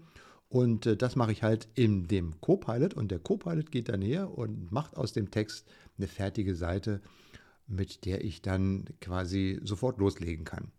Und 0.50 0.86
äh, 0.86 0.96
das 0.96 1.16
mache 1.16 1.32
ich 1.32 1.44
halt 1.44 1.68
in 1.76 2.08
dem 2.08 2.40
Copilot. 2.40 2.94
Und 2.94 3.12
der 3.12 3.20
Copilot 3.20 3.72
geht 3.72 3.90
dann 3.90 4.02
her 4.02 4.38
und 4.38 4.72
macht 4.72 4.96
aus 4.96 5.14
dem 5.14 5.32
Text 5.32 5.68
eine 5.98 6.08
fertige 6.08 6.56
Seite 6.56 7.02
mit 7.68 8.06
der 8.06 8.24
ich 8.24 8.42
dann 8.42 8.86
quasi 9.02 9.60
sofort 9.64 10.00
loslegen 10.00 10.46
kann. 10.46 10.72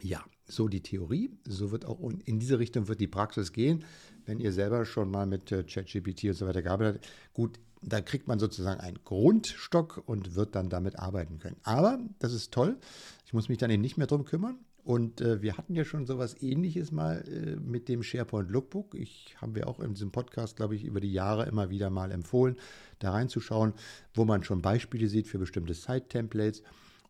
Ja, 0.00 0.24
so 0.44 0.68
die 0.68 0.82
Theorie. 0.82 1.30
So 1.46 1.70
wird 1.70 1.86
auch 1.86 2.00
in 2.24 2.38
diese 2.38 2.58
Richtung 2.58 2.88
wird 2.88 3.00
die 3.00 3.08
Praxis 3.08 3.52
gehen. 3.52 3.84
Wenn 4.26 4.40
ihr 4.40 4.52
selber 4.52 4.84
schon 4.84 5.10
mal 5.10 5.26
mit 5.26 5.50
äh, 5.52 5.64
ChatGPT 5.64 6.24
und 6.24 6.34
so 6.34 6.46
weiter 6.46 6.62
gearbeitet 6.62 7.02
habt, 7.02 7.34
gut, 7.34 7.60
da 7.82 8.00
kriegt 8.00 8.28
man 8.28 8.38
sozusagen 8.38 8.80
einen 8.80 8.98
Grundstock 9.04 10.02
und 10.06 10.34
wird 10.34 10.54
dann 10.54 10.68
damit 10.68 10.98
arbeiten 10.98 11.38
können. 11.38 11.56
Aber 11.62 11.98
das 12.18 12.32
ist 12.32 12.52
toll. 12.52 12.78
Ich 13.26 13.32
muss 13.32 13.48
mich 13.48 13.58
dann 13.58 13.70
eben 13.70 13.82
nicht 13.82 13.98
mehr 13.98 14.06
drum 14.06 14.24
kümmern. 14.24 14.58
Und 14.84 15.20
äh, 15.20 15.40
wir 15.42 15.56
hatten 15.56 15.76
ja 15.76 15.84
schon 15.84 16.06
sowas 16.06 16.42
ähnliches 16.42 16.90
mal 16.90 17.22
äh, 17.28 17.56
mit 17.56 17.88
dem 17.88 18.02
SharePoint 18.02 18.50
Lookbook. 18.50 18.94
Ich 18.96 19.36
haben 19.40 19.54
wir 19.54 19.68
auch 19.68 19.78
in 19.78 19.94
diesem 19.94 20.10
Podcast, 20.10 20.56
glaube 20.56 20.74
ich, 20.74 20.84
über 20.84 21.00
die 21.00 21.12
Jahre 21.12 21.46
immer 21.46 21.70
wieder 21.70 21.88
mal 21.88 22.10
empfohlen, 22.10 22.56
da 22.98 23.12
reinzuschauen, 23.12 23.74
wo 24.14 24.24
man 24.24 24.42
schon 24.42 24.60
Beispiele 24.60 25.06
sieht 25.06 25.28
für 25.28 25.38
bestimmte 25.38 25.74
Site-Templates 25.74 26.64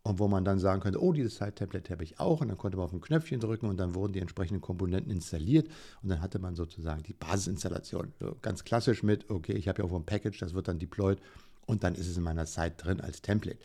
und 0.05 0.19
wo 0.19 0.27
man 0.29 0.45
dann 0.45 0.59
sagen 0.59 0.81
könnte, 0.81 1.01
oh, 1.01 1.13
dieses 1.13 1.37
Site-Template 1.37 1.93
habe 1.93 2.03
ich 2.03 2.19
auch 2.19 2.41
und 2.41 2.49
dann 2.49 2.59
konnte 2.59 2.77
man 2.77 2.87
auf 2.87 2.93
ein 2.93 3.01
Knöpfchen 3.01 3.41
drücken 3.41 3.67
und 3.67 3.77
dann 3.77 3.95
wurden 3.95 4.13
die 4.13 4.21
entsprechenden 4.21 4.61
Komponenten 4.61 5.13
installiert 5.13 5.69
und 6.03 6.09
dann 6.09 6.21
hatte 6.21 6.39
man 6.39 6.57
sozusagen 6.57 7.03
die 7.03 7.13
Basisinstallation. 7.13 8.13
Ganz 8.43 8.65
klassisch 8.65 9.03
mit, 9.03 9.31
okay, 9.31 9.53
ich 9.53 9.69
habe 9.69 9.83
ja 9.83 9.89
auch 9.89 9.95
ein 9.95 10.05
Package, 10.05 10.39
das 10.39 10.55
wird 10.55 10.69
dann 10.69 10.79
deployed 10.79 11.19
und 11.67 11.85
dann 11.85 11.95
ist 11.95 12.09
es 12.09 12.17
in 12.17 12.25
meiner 12.25 12.47
Site 12.47 12.75
drin 12.77 13.01
als 13.01 13.23
Template. 13.23 13.59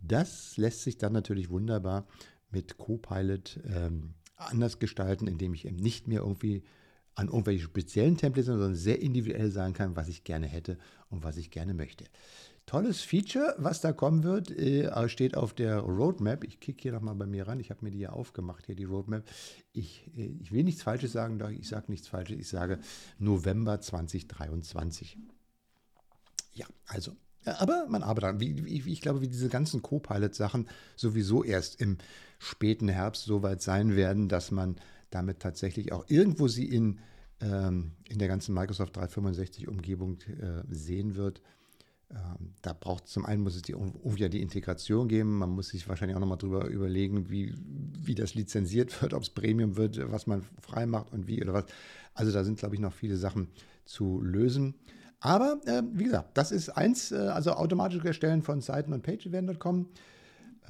Das 0.00 0.56
lässt 0.56 0.82
sich 0.82 0.98
dann 0.98 1.12
natürlich 1.12 1.50
wunderbar 1.50 2.06
mit 2.50 2.78
Copilot 2.78 3.60
ähm, 3.68 4.14
anders 4.36 4.78
gestalten, 4.78 5.26
indem 5.26 5.54
ich 5.54 5.66
eben 5.66 5.76
nicht 5.76 6.08
mehr 6.08 6.20
irgendwie 6.20 6.62
an 7.14 7.26
irgendwelche 7.26 7.64
speziellen 7.64 8.16
Templates, 8.16 8.46
sondern 8.46 8.76
sehr 8.76 9.00
individuell 9.02 9.50
sagen 9.50 9.74
kann, 9.74 9.96
was 9.96 10.08
ich 10.08 10.22
gerne 10.22 10.46
hätte 10.46 10.78
und 11.10 11.24
was 11.24 11.36
ich 11.36 11.50
gerne 11.50 11.74
möchte. 11.74 12.04
Tolles 12.68 13.00
Feature, 13.00 13.54
was 13.56 13.80
da 13.80 13.92
kommen 13.92 14.24
wird, 14.24 14.50
äh, 14.50 15.08
steht 15.08 15.38
auf 15.38 15.54
der 15.54 15.78
Roadmap. 15.78 16.44
Ich 16.44 16.60
kicke 16.60 16.82
hier 16.82 16.92
nochmal 16.92 17.14
bei 17.14 17.24
mir 17.24 17.48
ran. 17.48 17.60
Ich 17.60 17.70
habe 17.70 17.82
mir 17.82 17.90
die 17.90 18.00
ja 18.00 18.10
aufgemacht, 18.10 18.66
hier 18.66 18.74
die 18.74 18.84
Roadmap. 18.84 19.24
Ich, 19.72 20.10
äh, 20.18 20.26
ich 20.38 20.52
will 20.52 20.64
nichts 20.64 20.82
Falsches 20.82 21.12
sagen, 21.12 21.38
doch 21.38 21.48
ich 21.48 21.66
sage 21.66 21.86
nichts 21.88 22.08
Falsches. 22.08 22.36
Ich 22.36 22.48
sage 22.48 22.78
November 23.18 23.80
2023. 23.80 25.16
Ja, 26.52 26.66
also 26.86 27.16
aber 27.44 27.86
man 27.88 28.02
arbeitet 28.02 28.40
wie, 28.40 28.92
ich 28.92 29.00
glaube, 29.00 29.22
wie 29.22 29.28
diese 29.28 29.48
ganzen 29.48 29.80
Copilot-Sachen 29.80 30.68
sowieso 30.94 31.44
erst 31.44 31.80
im 31.80 31.96
späten 32.38 32.88
Herbst 32.88 33.24
so 33.24 33.42
weit 33.42 33.62
sein 33.62 33.96
werden, 33.96 34.28
dass 34.28 34.50
man 34.50 34.76
damit 35.08 35.40
tatsächlich 35.40 35.92
auch 35.92 36.04
irgendwo 36.08 36.48
sie 36.48 36.66
in, 36.66 36.98
ähm, 37.40 37.92
in 38.10 38.18
der 38.18 38.28
ganzen 38.28 38.54
Microsoft 38.54 38.98
365-Umgebung 38.98 40.18
äh, 40.20 40.62
sehen 40.68 41.16
wird. 41.16 41.40
Ähm, 42.10 42.54
da 42.62 42.72
braucht 42.72 43.06
zum 43.06 43.26
einen 43.26 43.42
muss 43.42 43.54
es 43.54 43.62
die, 43.62 43.72
irgendwie 43.72 44.28
die 44.28 44.40
Integration 44.40 45.08
geben. 45.08 45.38
Man 45.38 45.50
muss 45.50 45.68
sich 45.68 45.88
wahrscheinlich 45.88 46.16
auch 46.16 46.20
nochmal 46.20 46.38
drüber 46.38 46.66
überlegen, 46.66 47.28
wie, 47.28 47.54
wie 48.02 48.14
das 48.14 48.34
lizenziert 48.34 49.02
wird, 49.02 49.12
ob 49.14 49.22
es 49.22 49.30
Premium 49.30 49.76
wird, 49.76 50.00
was 50.10 50.26
man 50.26 50.42
frei 50.60 50.86
macht 50.86 51.12
und 51.12 51.26
wie 51.26 51.42
oder 51.42 51.52
was. 51.52 51.64
Also 52.14 52.32
da 52.32 52.44
sind, 52.44 52.58
glaube 52.58 52.74
ich, 52.74 52.80
noch 52.80 52.92
viele 52.92 53.16
Sachen 53.16 53.48
zu 53.84 54.20
lösen. 54.22 54.74
Aber 55.20 55.60
äh, 55.66 55.82
wie 55.92 56.04
gesagt, 56.04 56.36
das 56.38 56.52
ist 56.52 56.70
eins, 56.70 57.12
äh, 57.12 57.16
also 57.16 57.52
automatische 57.52 58.06
Erstellen 58.06 58.42
von 58.42 58.60
Seiten 58.60 58.92
und 58.92 59.58
kommen. 59.58 59.88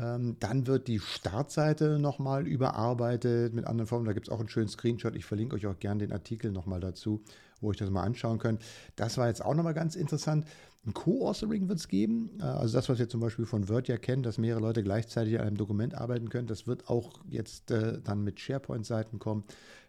Ähm, 0.00 0.36
dann 0.38 0.66
wird 0.66 0.86
die 0.88 1.00
Startseite 1.00 1.98
nochmal 1.98 2.46
überarbeitet 2.46 3.52
mit 3.52 3.66
anderen 3.66 3.88
Formen. 3.88 4.06
Da 4.06 4.12
gibt 4.12 4.28
es 4.28 4.32
auch 4.32 4.38
einen 4.38 4.48
schönen 4.48 4.68
Screenshot. 4.68 5.16
Ich 5.16 5.24
verlinke 5.24 5.56
euch 5.56 5.66
auch 5.66 5.78
gerne 5.78 6.06
den 6.06 6.12
Artikel 6.12 6.52
nochmal 6.52 6.80
dazu, 6.80 7.22
wo 7.60 7.72
ich 7.72 7.78
das 7.78 7.90
mal 7.90 8.04
anschauen 8.04 8.38
könnt. 8.38 8.62
Das 8.94 9.18
war 9.18 9.26
jetzt 9.26 9.44
auch 9.44 9.54
nochmal 9.54 9.74
ganz 9.74 9.96
interessant. 9.96 10.46
Ein 10.88 10.94
Co-Authoring 10.94 11.68
wird 11.68 11.78
es 11.78 11.88
geben. 11.88 12.30
Äh, 12.40 12.44
also 12.44 12.76
das, 12.76 12.88
was 12.88 12.98
ihr 12.98 13.08
zum 13.08 13.20
Beispiel 13.20 13.44
von 13.44 13.68
Word 13.68 13.88
ja 13.88 13.98
kennt, 13.98 14.24
dass 14.26 14.38
mehrere 14.38 14.60
Leute 14.60 14.82
gleichzeitig 14.82 15.38
an 15.38 15.46
einem 15.46 15.56
Dokument 15.56 15.94
arbeiten 15.94 16.30
können, 16.30 16.46
das 16.46 16.66
wird 16.66 16.88
auch 16.88 17.20
jetzt 17.28 17.70
äh, 17.70 18.00
dann 18.02 18.24
mit 18.24 18.40
SharePoint-Seiten 18.40 19.18
kommen 19.18 19.44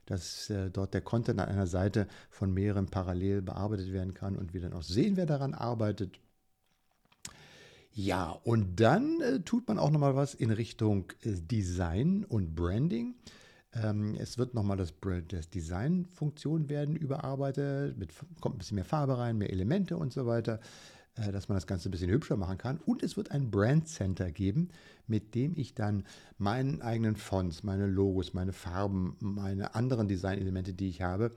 dass 0.06 0.50
äh, 0.50 0.72
dort 0.72 0.96
der 0.96 1.02
Content 1.02 1.40
an 1.40 1.50
einer 1.50 1.68
Seite 1.68 2.08
von 2.32 2.52
mehreren 2.52 2.88
parallel 2.88 3.44
bearbeitet 3.44 3.94
werden 3.94 4.16
kann 4.16 4.36
und 4.36 4.56
wir 4.56 4.62
dann 4.62 4.74
auch 4.74 4.82
sehen, 4.82 5.18
wer 5.18 5.28
daran 5.28 5.54
arbeitet. 5.54 6.20
Ja, 7.92 8.32
und 8.44 8.80
dann 8.80 9.22
äh, 9.22 9.40
tut 9.42 9.68
man 9.68 9.78
auch 9.78 9.92
nochmal 9.92 10.16
was 10.16 10.34
in 10.34 10.50
Richtung 10.50 11.12
äh, 11.22 11.34
Design 11.34 12.26
und 12.28 12.56
Branding. 12.56 13.14
Ähm, 13.74 14.16
es 14.20 14.38
wird 14.38 14.54
nochmal 14.54 14.78
das, 14.78 14.94
das 15.28 15.50
Design-Funktion 15.50 16.70
werden 16.70 16.96
überarbeitet, 16.96 17.98
mit, 17.98 18.14
kommt 18.42 18.56
ein 18.56 18.60
bisschen 18.60 18.76
mehr 18.76 18.86
Farbe 18.86 19.18
rein, 19.18 19.38
mehr 19.38 19.52
Elemente 19.52 19.98
und 19.98 20.12
so 20.12 20.26
weiter. 20.26 20.60
Äh, 21.20 21.32
dass 21.32 21.50
man 21.50 21.56
das 21.56 21.68
Ganze 21.68 21.90
ein 21.90 21.92
bisschen 21.92 22.12
hübscher 22.12 22.38
machen 22.38 22.58
kann. 22.58 22.78
Und 22.86 23.04
es 23.04 23.18
wird 23.18 23.32
ein 23.32 23.52
Brand 23.52 23.88
Center 23.88 24.32
geben, 24.32 24.70
mit 25.08 25.36
dem 25.36 25.54
ich 25.58 25.74
dann 25.74 26.06
meinen 26.38 26.82
eigenen 26.82 27.16
Fonts, 27.16 27.64
meine 27.64 27.88
Logos, 27.88 28.34
meine 28.34 28.54
Farben, 28.54 29.16
meine 29.20 29.76
anderen 29.76 30.08
Designelemente, 30.08 30.74
die 30.74 30.90
ich 30.90 31.02
habe, 31.02 31.32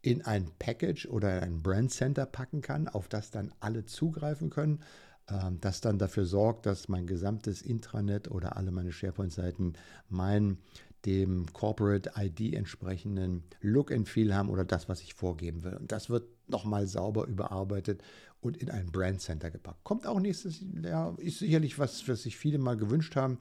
in 0.00 0.22
ein 0.22 0.50
Package 0.58 1.06
oder 1.06 1.42
ein 1.42 1.62
Brand 1.62 1.92
Center 1.92 2.26
packen 2.26 2.60
kann, 2.62 2.88
auf 2.88 3.08
das 3.08 3.30
dann 3.30 3.52
alle 3.60 3.84
zugreifen 3.84 4.50
können, 4.50 4.80
ähm, 5.28 5.58
das 5.60 5.80
dann 5.80 5.98
dafür 5.98 6.24
sorgt, 6.24 6.66
dass 6.66 6.88
mein 6.88 7.06
gesamtes 7.06 7.62
Intranet 7.62 8.30
oder 8.30 8.56
alle 8.56 8.72
meine 8.72 8.92
SharePoint-Seiten 8.92 9.74
meinen 10.08 10.58
dem 11.04 11.52
Corporate 11.52 12.12
ID 12.16 12.54
entsprechenden 12.54 13.42
Look 13.60 13.90
and 13.90 14.08
Feel 14.08 14.34
haben 14.34 14.48
oder 14.48 14.64
das, 14.64 14.88
was 14.88 15.00
ich 15.02 15.14
vorgeben 15.14 15.64
will. 15.64 15.74
Und 15.74 15.90
das 15.90 16.10
wird 16.10 16.24
nochmal 16.48 16.86
sauber 16.86 17.26
überarbeitet 17.26 18.02
und 18.40 18.56
in 18.56 18.70
ein 18.70 18.86
Brand 18.86 19.20
Center 19.20 19.50
gepackt. 19.50 19.82
Kommt 19.84 20.06
auch 20.06 20.20
nächstes 20.20 20.62
Jahr, 20.82 21.18
ist 21.18 21.40
sicherlich 21.40 21.78
was, 21.78 22.06
was 22.08 22.22
sich 22.22 22.36
viele 22.36 22.58
mal 22.58 22.76
gewünscht 22.76 23.16
haben, 23.16 23.38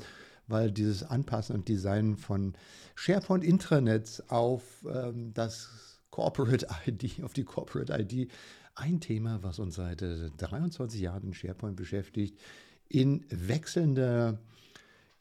weil 0.47 0.71
dieses 0.71 1.03
Anpassen 1.03 1.55
und 1.55 1.67
Design 1.67 2.17
von 2.17 2.53
SharePoint 2.95 3.43
Intranets 3.43 4.27
auf 4.29 4.63
ähm, 4.91 5.33
das 5.33 5.99
Corporate 6.09 6.67
ID, 6.87 7.23
auf 7.23 7.33
die 7.33 7.43
Corporate 7.43 7.93
ID, 7.93 8.31
ein 8.75 8.99
Thema, 8.99 9.43
was 9.43 9.59
uns 9.59 9.75
seit 9.75 10.01
23 10.01 11.01
Jahren 11.01 11.23
in 11.23 11.33
SharePoint 11.33 11.75
beschäftigt, 11.75 12.39
in 12.87 13.25
wechselnder 13.29 14.39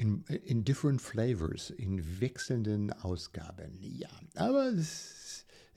in, 0.01 0.25
in 0.45 0.65
different 0.65 1.03
flavors, 1.03 1.71
in 1.71 2.21
wechselnden 2.21 2.91
Ausgaben. 2.91 3.79
Ja, 3.83 4.09
aber 4.35 4.69
es 4.69 5.20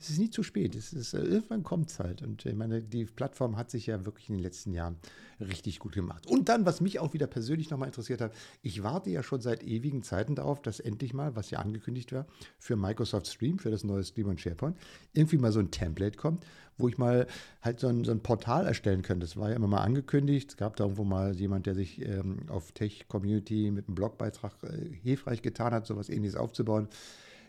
es 0.04 0.10
ist 0.10 0.18
nie 0.18 0.30
zu 0.30 0.42
spät. 0.42 0.74
Es 0.74 0.92
ist, 0.92 1.14
äh, 1.14 1.18
irgendwann 1.18 1.62
kommt 1.62 1.90
es 1.90 1.98
halt. 1.98 2.22
Und 2.22 2.44
ich 2.44 2.54
meine, 2.54 2.82
die 2.82 3.06
Plattform 3.06 3.56
hat 3.56 3.70
sich 3.70 3.86
ja 3.86 4.04
wirklich 4.04 4.28
in 4.28 4.36
den 4.36 4.42
letzten 4.42 4.72
Jahren 4.72 4.96
richtig 5.40 5.78
gut 5.78 5.94
gemacht. 5.94 6.26
Und 6.26 6.48
dann, 6.48 6.66
was 6.66 6.80
mich 6.80 6.98
auch 6.98 7.14
wieder 7.14 7.26
persönlich 7.26 7.70
nochmal 7.70 7.88
interessiert 7.88 8.20
hat, 8.20 8.34
ich 8.62 8.82
warte 8.82 9.10
ja 9.10 9.22
schon 9.22 9.40
seit 9.40 9.62
ewigen 9.62 10.02
Zeiten 10.02 10.34
darauf, 10.34 10.60
dass 10.60 10.78
endlich 10.78 11.14
mal, 11.14 11.36
was 11.36 11.50
ja 11.50 11.58
angekündigt 11.58 12.12
war, 12.12 12.26
für 12.58 12.76
Microsoft 12.76 13.28
Stream, 13.28 13.58
für 13.58 13.70
das 13.70 13.82
neue 13.82 14.04
Stream 14.04 14.28
und 14.28 14.40
SharePoint, 14.40 14.76
irgendwie 15.14 15.38
mal 15.38 15.52
so 15.52 15.60
ein 15.60 15.70
Template 15.70 16.18
kommt, 16.18 16.44
wo 16.76 16.88
ich 16.88 16.98
mal 16.98 17.26
halt 17.62 17.80
so 17.80 17.88
ein, 17.88 18.04
so 18.04 18.10
ein 18.10 18.20
Portal 18.20 18.66
erstellen 18.66 19.02
könnte. 19.02 19.26
Das 19.26 19.36
war 19.36 19.50
ja 19.50 19.56
immer 19.56 19.68
mal 19.68 19.82
angekündigt. 19.82 20.50
Es 20.50 20.56
gab 20.56 20.76
da 20.76 20.84
irgendwo 20.84 21.04
mal 21.04 21.34
jemand, 21.34 21.66
der 21.66 21.74
sich 21.74 22.00
ähm, 22.02 22.40
auf 22.48 22.72
Tech 22.72 23.06
Community 23.08 23.70
mit 23.70 23.88
einem 23.88 23.94
Blogbeitrag 23.94 24.52
äh, 24.64 24.94
hilfreich 25.02 25.40
getan 25.40 25.72
hat, 25.72 25.86
sowas 25.86 26.10
ähnliches 26.10 26.36
aufzubauen. 26.36 26.88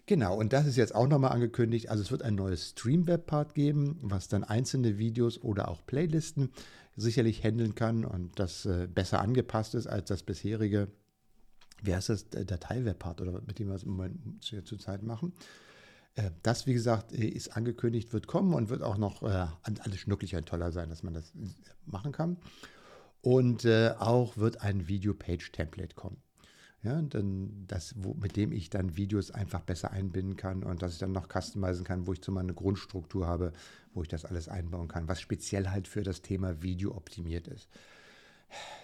Genau, 0.07 0.37
und 0.37 0.53
das 0.53 0.67
ist 0.67 0.75
jetzt 0.75 0.93
auch 0.93 1.07
nochmal 1.07 1.31
angekündigt. 1.31 1.89
Also 1.89 2.03
es 2.03 2.11
wird 2.11 2.21
ein 2.21 2.35
neues 2.35 2.69
Stream-Web-Part 2.69 3.55
geben, 3.55 3.97
was 4.01 4.27
dann 4.27 4.43
einzelne 4.43 4.97
Videos 4.97 5.41
oder 5.41 5.67
auch 5.67 5.85
Playlisten 5.85 6.51
sicherlich 6.95 7.43
handeln 7.43 7.75
kann 7.75 8.05
und 8.05 8.39
das 8.39 8.65
äh, 8.65 8.87
besser 8.87 9.19
angepasst 9.19 9.75
ist 9.75 9.87
als 9.87 10.07
das 10.07 10.23
bisherige, 10.23 10.87
wie 11.81 11.93
heißt 11.93 12.09
das, 12.09 12.29
Datei-Web-Part 12.29 13.21
oder 13.21 13.41
mit 13.41 13.59
dem 13.59 13.67
wir 13.67 13.75
es 13.75 13.83
im 13.83 13.91
Moment 13.91 14.43
zurzeit 14.43 15.03
machen. 15.03 15.33
Äh, 16.15 16.31
das, 16.43 16.65
wie 16.65 16.73
gesagt, 16.73 17.11
äh, 17.13 17.25
ist 17.27 17.55
angekündigt, 17.55 18.13
wird 18.13 18.27
kommen 18.27 18.53
und 18.53 18.69
wird 18.69 18.81
auch 18.81 18.97
noch 18.97 19.23
äh, 19.23 19.47
alles 19.63 19.99
schnucklicher 19.99 20.37
und 20.37 20.47
toller 20.47 20.71
sein, 20.71 20.89
dass 20.89 21.03
man 21.03 21.13
das 21.13 21.29
äh, 21.35 21.47
machen 21.85 22.11
kann. 22.11 22.37
Und 23.21 23.65
auch 23.65 24.37
wird 24.37 24.61
ein 24.61 24.87
Video-Page-Template 24.87 25.95
kommen. 25.95 26.17
Ja, 26.85 27.01
dann 27.01 27.65
das, 27.67 27.95
wo, 27.97 28.13
mit 28.13 28.35
dem 28.35 28.51
ich 28.51 28.69
dann 28.69 28.95
Videos 28.95 29.31
einfach 29.31 29.61
besser 29.61 29.91
einbinden 29.91 30.37
kann 30.37 30.63
und 30.63 30.83
dass 30.83 30.93
ich 30.93 30.99
dann 30.99 31.11
noch 31.11 31.27
customizen 31.27 31.83
kann, 31.83 32.05
wo 32.05 32.13
ich 32.13 32.21
zu 32.21 32.31
meiner 32.31 32.53
Grundstruktur 32.53 33.25
habe, 33.25 33.53
wo 33.95 34.03
ich 34.03 34.07
das 34.07 34.23
alles 34.23 34.47
einbauen 34.47 34.87
kann, 34.87 35.07
was 35.07 35.19
speziell 35.19 35.69
halt 35.69 35.87
für 35.87 36.03
das 36.03 36.21
Thema 36.21 36.61
Video 36.61 36.95
optimiert 36.95 37.47
ist. 37.47 37.67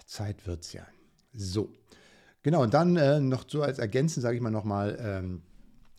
Zeit 0.04 0.48
wird's 0.48 0.72
ja. 0.72 0.84
So. 1.32 1.72
Genau, 2.42 2.64
und 2.64 2.74
dann 2.74 2.96
äh, 2.96 3.20
noch 3.20 3.44
so 3.48 3.62
als 3.62 3.78
Ergänzen, 3.78 4.20
sage 4.20 4.34
ich 4.36 4.42
mal 4.42 4.50
nochmal, 4.50 4.98
ähm, 5.00 5.42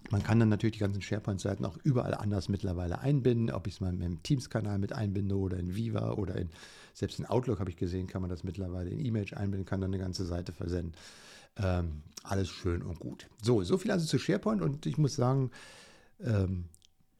man 0.10 0.22
kann 0.22 0.40
dann 0.40 0.50
natürlich 0.50 0.74
die 0.74 0.80
ganzen 0.80 1.02
SharePoint-Seiten 1.02 1.64
auch 1.64 1.78
überall 1.86 2.14
anders 2.14 2.50
mittlerweile 2.50 3.00
einbinden, 3.00 3.50
ob 3.50 3.68
ich 3.68 3.76
es 3.76 3.80
mal 3.80 3.94
im 3.94 4.22
Teams-Kanal 4.22 4.78
mit 4.78 4.92
einbinde 4.92 5.38
oder 5.38 5.58
in 5.58 5.74
Viva 5.74 6.12
oder 6.12 6.36
in, 6.36 6.50
selbst 6.94 7.20
in 7.20 7.26
Outlook 7.26 7.62
habe 7.62 7.70
ich 7.70 7.78
gesehen, 7.78 8.08
kann 8.08 8.22
man 8.22 8.30
das 8.30 8.44
mittlerweile 8.44 8.90
in 8.90 9.00
Image 9.00 9.34
einbinden, 9.34 9.66
kann 9.66 9.80
dann 9.80 9.94
eine 9.94 10.04
ganze 10.04 10.26
Seite 10.26 10.52
versenden. 10.52 10.94
Ähm, 11.58 12.04
alles 12.24 12.50
schön 12.50 12.82
und 12.82 13.00
gut. 13.00 13.30
So, 13.42 13.64
so 13.64 13.78
viel 13.78 13.92
also 13.92 14.06
zu 14.06 14.18
SharePoint 14.18 14.62
und 14.62 14.86
ich 14.86 14.98
muss 14.98 15.16
sagen, 15.16 15.52
ähm, 16.22 16.66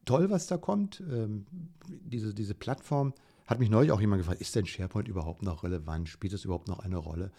toll, 0.04 0.30
was 0.30 0.46
da 0.46 0.56
kommt. 0.56 1.02
Ähm, 1.10 1.46
diese, 1.86 2.34
diese 2.34 2.54
Plattform 2.54 3.12
hat 3.46 3.58
mich 3.58 3.68
neulich 3.68 3.92
auch 3.92 4.00
jemand 4.00 4.22
gefragt, 4.22 4.40
ist 4.40 4.54
denn 4.54 4.66
SharePoint 4.66 5.08
überhaupt 5.08 5.42
noch 5.42 5.62
relevant? 5.62 6.08
Spielt 6.08 6.32
das 6.32 6.44
überhaupt 6.44 6.68
noch 6.68 6.78
eine 6.78 6.96
Rolle? 6.96 7.30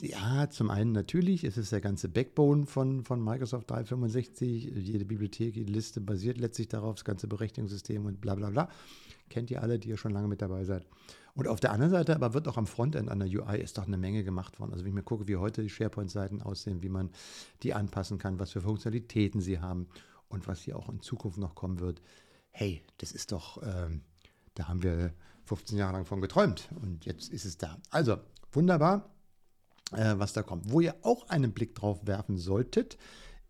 Ja, 0.00 0.48
zum 0.50 0.70
einen 0.70 0.92
natürlich, 0.92 1.44
es 1.44 1.56
ist 1.56 1.70
der 1.70 1.80
ganze 1.80 2.08
Backbone 2.08 2.66
von, 2.66 3.04
von 3.04 3.22
Microsoft 3.22 3.70
365. 3.70 4.64
Jede 4.74 5.04
Bibliothek, 5.04 5.54
jede 5.54 5.70
Liste 5.70 6.00
basiert 6.00 6.38
letztlich 6.38 6.68
darauf, 6.68 6.96
das 6.96 7.04
ganze 7.04 7.28
Berechnungssystem 7.28 8.06
und 8.06 8.20
bla 8.20 8.34
bla 8.34 8.50
bla. 8.50 8.68
Kennt 9.28 9.50
ihr 9.50 9.62
alle, 9.62 9.78
die 9.78 9.90
ja 9.90 9.96
schon 9.96 10.12
lange 10.12 10.28
mit 10.28 10.42
dabei 10.42 10.64
seid. 10.64 10.86
Und 11.34 11.48
auf 11.48 11.60
der 11.60 11.72
anderen 11.72 11.90
Seite 11.90 12.14
aber 12.14 12.34
wird 12.34 12.46
auch 12.46 12.58
am 12.58 12.66
Frontend 12.66 13.08
an 13.08 13.18
der 13.18 13.28
UI 13.28 13.58
ist 13.58 13.78
doch 13.78 13.86
eine 13.86 13.96
Menge 13.96 14.22
gemacht 14.22 14.60
worden. 14.60 14.72
Also 14.72 14.84
wenn 14.84 14.90
ich 14.90 14.94
mir 14.94 15.02
gucke, 15.02 15.28
wie 15.28 15.36
heute 15.36 15.62
die 15.62 15.70
SharePoint-Seiten 15.70 16.42
aussehen, 16.42 16.82
wie 16.82 16.90
man 16.90 17.10
die 17.62 17.72
anpassen 17.72 18.18
kann, 18.18 18.38
was 18.38 18.50
für 18.52 18.60
Funktionalitäten 18.60 19.40
sie 19.40 19.58
haben 19.58 19.88
und 20.28 20.46
was 20.46 20.60
hier 20.60 20.76
auch 20.76 20.88
in 20.90 21.00
Zukunft 21.00 21.38
noch 21.38 21.54
kommen 21.54 21.80
wird. 21.80 22.02
Hey, 22.50 22.82
das 22.98 23.12
ist 23.12 23.32
doch, 23.32 23.62
ähm, 23.62 24.02
da 24.54 24.68
haben 24.68 24.82
wir 24.82 25.14
15 25.44 25.78
Jahre 25.78 25.94
lang 25.94 26.04
von 26.04 26.20
geträumt 26.20 26.68
und 26.82 27.06
jetzt 27.06 27.32
ist 27.32 27.46
es 27.46 27.56
da. 27.56 27.78
Also 27.90 28.18
wunderbar, 28.52 29.10
äh, 29.92 30.14
was 30.18 30.34
da 30.34 30.42
kommt. 30.42 30.70
Wo 30.70 30.80
ihr 30.80 30.94
auch 31.02 31.28
einen 31.30 31.52
Blick 31.52 31.74
drauf 31.74 32.06
werfen 32.06 32.36
solltet, 32.36 32.98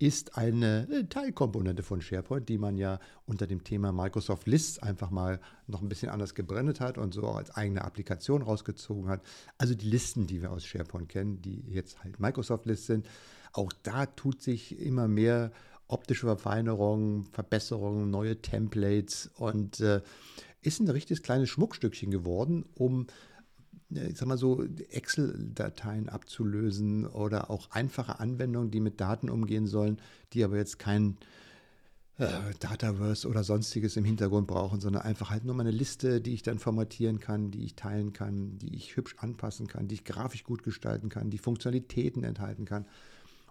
ist 0.02 0.36
eine 0.36 0.88
äh, 0.90 1.04
Teilkomponente 1.04 1.84
von 1.84 2.00
SharePoint, 2.00 2.48
die 2.48 2.58
man 2.58 2.76
ja 2.76 2.98
unter 3.24 3.46
dem 3.46 3.62
Thema 3.62 3.92
Microsoft 3.92 4.48
Lists 4.48 4.80
einfach 4.80 5.10
mal 5.10 5.38
noch 5.68 5.80
ein 5.80 5.88
bisschen 5.88 6.08
anders 6.08 6.34
gebrandet 6.34 6.80
hat 6.80 6.98
und 6.98 7.14
so 7.14 7.28
als 7.28 7.52
eigene 7.52 7.84
Applikation 7.84 8.42
rausgezogen 8.42 9.08
hat. 9.08 9.22
Also 9.58 9.76
die 9.76 9.88
Listen, 9.88 10.26
die 10.26 10.42
wir 10.42 10.50
aus 10.50 10.66
SharePoint 10.66 11.08
kennen, 11.08 11.40
die 11.40 11.62
jetzt 11.68 12.02
halt 12.02 12.18
Microsoft 12.18 12.66
Lists 12.66 12.88
sind. 12.88 13.06
Auch 13.52 13.72
da 13.84 14.06
tut 14.06 14.42
sich 14.42 14.76
immer 14.80 15.06
mehr 15.06 15.52
optische 15.86 16.26
Verfeinerungen, 16.26 17.26
Verbesserungen, 17.26 18.10
neue 18.10 18.42
Templates 18.42 19.30
und 19.36 19.78
äh, 19.78 20.00
ist 20.62 20.80
ein 20.80 20.88
richtiges 20.90 21.22
kleines 21.22 21.48
Schmuckstückchen 21.48 22.10
geworden, 22.10 22.64
um 22.74 23.06
ich 23.90 24.16
sag 24.16 24.26
mal 24.26 24.38
so, 24.38 24.64
Excel-Dateien 24.90 26.08
abzulösen 26.08 27.06
oder 27.06 27.50
auch 27.50 27.70
einfache 27.70 28.20
Anwendungen, 28.20 28.70
die 28.70 28.80
mit 28.80 29.00
Daten 29.00 29.28
umgehen 29.28 29.66
sollen, 29.66 29.98
die 30.32 30.44
aber 30.44 30.56
jetzt 30.56 30.78
kein 30.78 31.16
äh, 32.18 32.28
Dataverse 32.60 33.28
oder 33.28 33.44
sonstiges 33.44 33.96
im 33.96 34.04
Hintergrund 34.04 34.46
brauchen, 34.46 34.80
sondern 34.80 35.02
einfach 35.02 35.30
halt 35.30 35.44
nur 35.44 35.54
mal 35.54 35.62
eine 35.62 35.70
Liste, 35.70 36.20
die 36.20 36.34
ich 36.34 36.42
dann 36.42 36.58
formatieren 36.58 37.20
kann, 37.20 37.50
die 37.50 37.64
ich 37.64 37.74
teilen 37.74 38.12
kann, 38.12 38.58
die 38.58 38.74
ich 38.74 38.96
hübsch 38.96 39.16
anpassen 39.18 39.66
kann, 39.66 39.88
die 39.88 39.96
ich 39.96 40.04
grafisch 40.04 40.44
gut 40.44 40.62
gestalten 40.62 41.08
kann, 41.08 41.30
die 41.30 41.38
Funktionalitäten 41.38 42.24
enthalten 42.24 42.64
kann. 42.64 42.86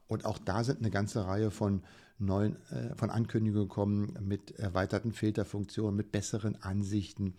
Und 0.07 0.25
auch 0.25 0.37
da 0.37 0.63
sind 0.63 0.79
eine 0.79 0.91
ganze 0.91 1.25
Reihe 1.25 1.51
von 1.51 1.83
neuen, 2.19 2.55
äh, 2.69 2.95
von 2.95 3.09
Ankündigungen 3.09 3.67
gekommen 3.67 4.17
mit 4.21 4.51
erweiterten 4.51 5.11
Filterfunktionen, 5.11 5.95
mit 5.95 6.11
besseren 6.11 6.61
Ansichten, 6.61 7.33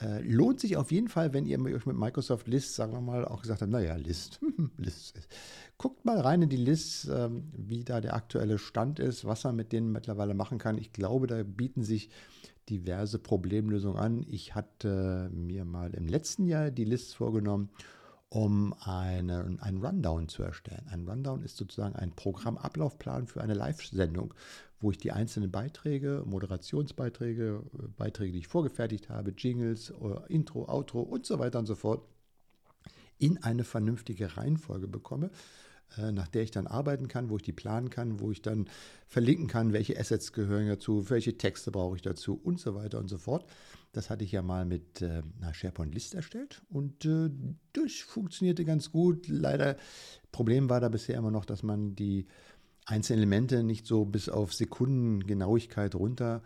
äh, 0.00 0.20
lohnt 0.20 0.60
sich 0.60 0.76
auf 0.76 0.92
jeden 0.92 1.08
Fall, 1.08 1.32
wenn 1.32 1.46
ihr 1.46 1.58
euch 1.60 1.86
mit 1.86 1.96
Microsoft 1.96 2.48
List, 2.48 2.74
sagen 2.74 2.92
wir 2.92 3.00
mal, 3.00 3.24
auch 3.24 3.42
gesagt 3.42 3.62
habt, 3.62 3.70
naja, 3.70 3.96
List, 3.96 4.40
List. 4.76 5.20
Guckt 5.78 6.04
mal 6.04 6.20
rein 6.20 6.42
in 6.42 6.48
die 6.48 6.56
List, 6.56 7.08
ähm, 7.08 7.50
wie 7.56 7.84
da 7.84 8.00
der 8.00 8.14
aktuelle 8.14 8.58
Stand 8.58 8.98
ist, 8.98 9.24
was 9.24 9.44
man 9.44 9.56
mit 9.56 9.72
denen 9.72 9.92
mittlerweile 9.92 10.34
machen 10.34 10.58
kann. 10.58 10.78
Ich 10.78 10.92
glaube, 10.92 11.26
da 11.26 11.42
bieten 11.42 11.82
sich 11.82 12.10
diverse 12.68 13.18
Problemlösungen 13.18 13.98
an. 13.98 14.26
Ich 14.28 14.54
hatte 14.54 15.30
mir 15.32 15.64
mal 15.64 15.94
im 15.94 16.08
letzten 16.08 16.46
Jahr 16.46 16.70
die 16.70 16.84
List 16.84 17.14
vorgenommen 17.14 17.70
um 18.28 18.74
eine, 18.80 19.56
einen 19.60 19.84
Rundown 19.84 20.28
zu 20.28 20.42
erstellen. 20.42 20.86
Ein 20.90 21.08
Rundown 21.08 21.42
ist 21.42 21.56
sozusagen 21.56 21.94
ein 21.94 22.12
Programmablaufplan 22.12 23.26
für 23.26 23.40
eine 23.40 23.54
Live-Sendung, 23.54 24.34
wo 24.80 24.90
ich 24.90 24.98
die 24.98 25.12
einzelnen 25.12 25.50
Beiträge, 25.50 26.22
Moderationsbeiträge, 26.26 27.62
Beiträge, 27.96 28.32
die 28.32 28.38
ich 28.38 28.48
vorgefertigt 28.48 29.08
habe, 29.08 29.32
Jingles, 29.36 29.90
äh, 29.90 30.32
Intro, 30.32 30.68
Outro 30.68 31.00
und 31.00 31.24
so 31.24 31.38
weiter 31.38 31.58
und 31.58 31.66
so 31.66 31.74
fort, 31.74 32.02
in 33.18 33.42
eine 33.42 33.64
vernünftige 33.64 34.36
Reihenfolge 34.36 34.88
bekomme, 34.88 35.30
äh, 35.96 36.12
nach 36.12 36.28
der 36.28 36.42
ich 36.42 36.50
dann 36.50 36.66
arbeiten 36.66 37.08
kann, 37.08 37.30
wo 37.30 37.36
ich 37.36 37.42
die 37.42 37.52
planen 37.52 37.90
kann, 37.90 38.20
wo 38.20 38.30
ich 38.32 38.42
dann 38.42 38.68
verlinken 39.06 39.46
kann, 39.46 39.72
welche 39.72 39.98
Assets 39.98 40.32
gehören 40.32 40.68
dazu, 40.68 41.08
welche 41.08 41.38
Texte 41.38 41.70
brauche 41.70 41.96
ich 41.96 42.02
dazu 42.02 42.38
und 42.42 42.60
so 42.60 42.74
weiter 42.74 42.98
und 42.98 43.08
so 43.08 43.18
fort. 43.18 43.46
Das 43.96 44.10
hatte 44.10 44.24
ich 44.24 44.32
ja 44.32 44.42
mal 44.42 44.66
mit 44.66 45.00
äh, 45.00 45.22
einer 45.40 45.54
SharePoint 45.54 45.94
List 45.94 46.14
erstellt 46.14 46.60
und 46.68 47.06
äh, 47.06 47.30
das 47.72 47.94
funktionierte 47.94 48.66
ganz 48.66 48.92
gut. 48.92 49.26
Leider 49.26 49.76
Problem 50.32 50.68
war 50.68 50.80
da 50.80 50.90
bisher 50.90 51.16
immer 51.16 51.30
noch, 51.30 51.46
dass 51.46 51.62
man 51.62 51.96
die 51.96 52.26
einzelnen 52.84 53.20
Elemente 53.20 53.62
nicht 53.62 53.86
so 53.86 54.04
bis 54.04 54.28
auf 54.28 54.52
Sekundengenauigkeit 54.52 55.94
runter 55.94 56.42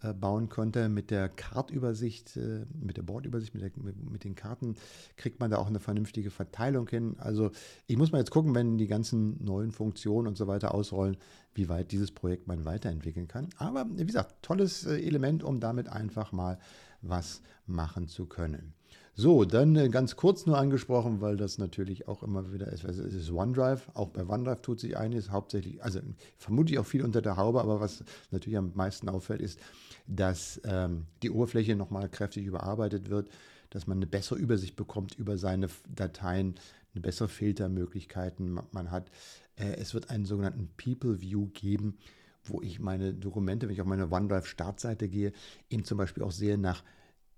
bauen 0.00 0.48
konnte. 0.48 0.88
Mit 0.88 1.10
der 1.10 1.28
Kartübersicht, 1.28 2.36
äh, 2.36 2.64
mit 2.80 2.96
der 2.96 3.02
Bordübersicht, 3.02 3.54
mit, 3.54 3.62
der, 3.62 3.70
mit, 4.10 4.24
den 4.24 4.34
Karten 4.34 4.76
kriegt 5.16 5.40
man 5.40 5.50
da 5.50 5.58
auch 5.58 5.66
eine 5.66 5.80
vernünftige 5.80 6.30
Verteilung 6.30 6.88
hin. 6.88 7.16
Also 7.18 7.50
ich 7.86 7.96
muss 7.96 8.12
mal 8.12 8.18
jetzt 8.18 8.30
gucken, 8.30 8.54
wenn 8.54 8.78
die 8.78 8.86
ganzen 8.86 9.42
neuen 9.44 9.72
Funktionen 9.72 10.28
und 10.28 10.36
so 10.36 10.46
weiter 10.46 10.74
ausrollen, 10.74 11.16
wie 11.54 11.68
weit 11.68 11.92
dieses 11.92 12.12
Projekt 12.12 12.46
man 12.46 12.64
weiterentwickeln 12.64 13.28
kann. 13.28 13.48
Aber 13.56 13.86
wie 13.90 14.06
gesagt, 14.06 14.42
tolles 14.42 14.86
äh, 14.86 15.00
Element, 15.00 15.42
um 15.42 15.60
damit 15.60 15.88
einfach 15.88 16.32
mal 16.32 16.58
was 17.02 17.42
machen 17.66 18.08
zu 18.08 18.26
können. 18.26 18.74
So, 19.20 19.44
dann 19.44 19.74
äh, 19.74 19.88
ganz 19.88 20.14
kurz 20.14 20.46
nur 20.46 20.56
angesprochen, 20.56 21.20
weil 21.20 21.36
das 21.36 21.58
natürlich 21.58 22.06
auch 22.06 22.22
immer 22.22 22.52
wieder 22.52 22.68
ist. 22.68 22.84
Es 22.84 22.98
ist 22.98 23.32
OneDrive. 23.32 23.90
Auch 23.94 24.10
bei 24.10 24.24
OneDrive 24.24 24.60
tut 24.60 24.78
sich 24.78 24.96
einiges. 24.96 25.32
Hauptsächlich, 25.32 25.82
also 25.82 25.98
vermutlich 26.36 26.78
auch 26.78 26.86
viel 26.86 27.02
unter 27.02 27.20
der 27.20 27.36
Haube, 27.36 27.60
aber 27.60 27.80
was 27.80 28.04
natürlich 28.30 28.56
am 28.56 28.70
meisten 28.76 29.08
auffällt, 29.08 29.40
ist, 29.40 29.58
dass 30.06 30.60
ähm, 30.62 31.06
die 31.24 31.30
Oberfläche 31.30 31.74
nochmal 31.74 32.08
kräftig 32.08 32.46
überarbeitet 32.46 33.10
wird, 33.10 33.28
dass 33.70 33.88
man 33.88 33.98
eine 33.98 34.06
bessere 34.06 34.38
Übersicht 34.38 34.76
bekommt 34.76 35.18
über 35.18 35.36
seine 35.36 35.66
Dateien, 35.92 36.54
eine 36.94 37.02
bessere 37.02 37.26
Filtermöglichkeiten 37.26 38.60
man 38.70 38.92
hat. 38.92 39.10
Äh, 39.56 39.78
es 39.78 39.94
wird 39.94 40.10
einen 40.10 40.26
sogenannten 40.26 40.70
People 40.76 41.20
View 41.20 41.48
geben, 41.54 41.98
wo 42.44 42.62
ich 42.62 42.78
meine 42.78 43.14
Dokumente, 43.14 43.66
wenn 43.66 43.74
ich 43.74 43.80
auf 43.80 43.88
meine 43.88 44.12
OneDrive-Startseite 44.12 45.08
gehe, 45.08 45.32
eben 45.70 45.82
zum 45.82 45.98
Beispiel 45.98 46.22
auch 46.22 46.30
sehe 46.30 46.56
nach 46.56 46.84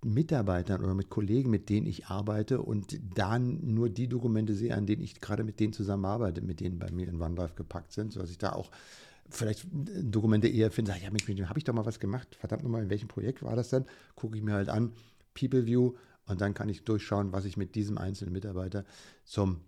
Mitarbeitern 0.02 0.82
oder 0.82 0.94
mit 0.94 1.10
Kollegen, 1.10 1.50
mit 1.50 1.68
denen 1.68 1.86
ich 1.86 2.06
arbeite 2.06 2.62
und 2.62 2.98
dann 3.14 3.60
nur 3.74 3.90
die 3.90 4.08
Dokumente 4.08 4.54
sehe, 4.54 4.74
an 4.74 4.86
denen 4.86 5.02
ich 5.02 5.20
gerade 5.20 5.44
mit 5.44 5.60
denen 5.60 5.72
zusammenarbeite, 5.72 6.40
mit 6.40 6.60
denen 6.60 6.78
bei 6.78 6.90
mir 6.90 7.08
in 7.08 7.20
OneDrive 7.20 7.54
gepackt 7.54 7.92
sind, 7.92 8.12
sodass 8.12 8.30
ich 8.30 8.38
da 8.38 8.52
auch 8.52 8.70
vielleicht 9.28 9.66
Dokumente 9.72 10.48
eher 10.48 10.70
finde, 10.70 10.94
ja, 11.02 11.10
mit 11.10 11.26
dem 11.28 11.48
habe 11.48 11.58
ich 11.58 11.64
doch 11.64 11.74
mal 11.74 11.86
was 11.86 12.00
gemacht, 12.00 12.34
verdammt 12.34 12.62
nochmal, 12.62 12.82
in 12.82 12.90
welchem 12.90 13.08
Projekt 13.08 13.42
war 13.42 13.56
das 13.56 13.68
denn? 13.68 13.84
Gucke 14.14 14.36
ich 14.36 14.42
mir 14.42 14.54
halt 14.54 14.68
an, 14.68 14.92
People 15.34 15.66
View 15.66 15.94
und 16.26 16.40
dann 16.40 16.54
kann 16.54 16.68
ich 16.68 16.84
durchschauen, 16.84 17.32
was 17.32 17.44
ich 17.44 17.56
mit 17.56 17.74
diesem 17.74 17.98
einzelnen 17.98 18.32
Mitarbeiter 18.32 18.84
zum 19.24 19.60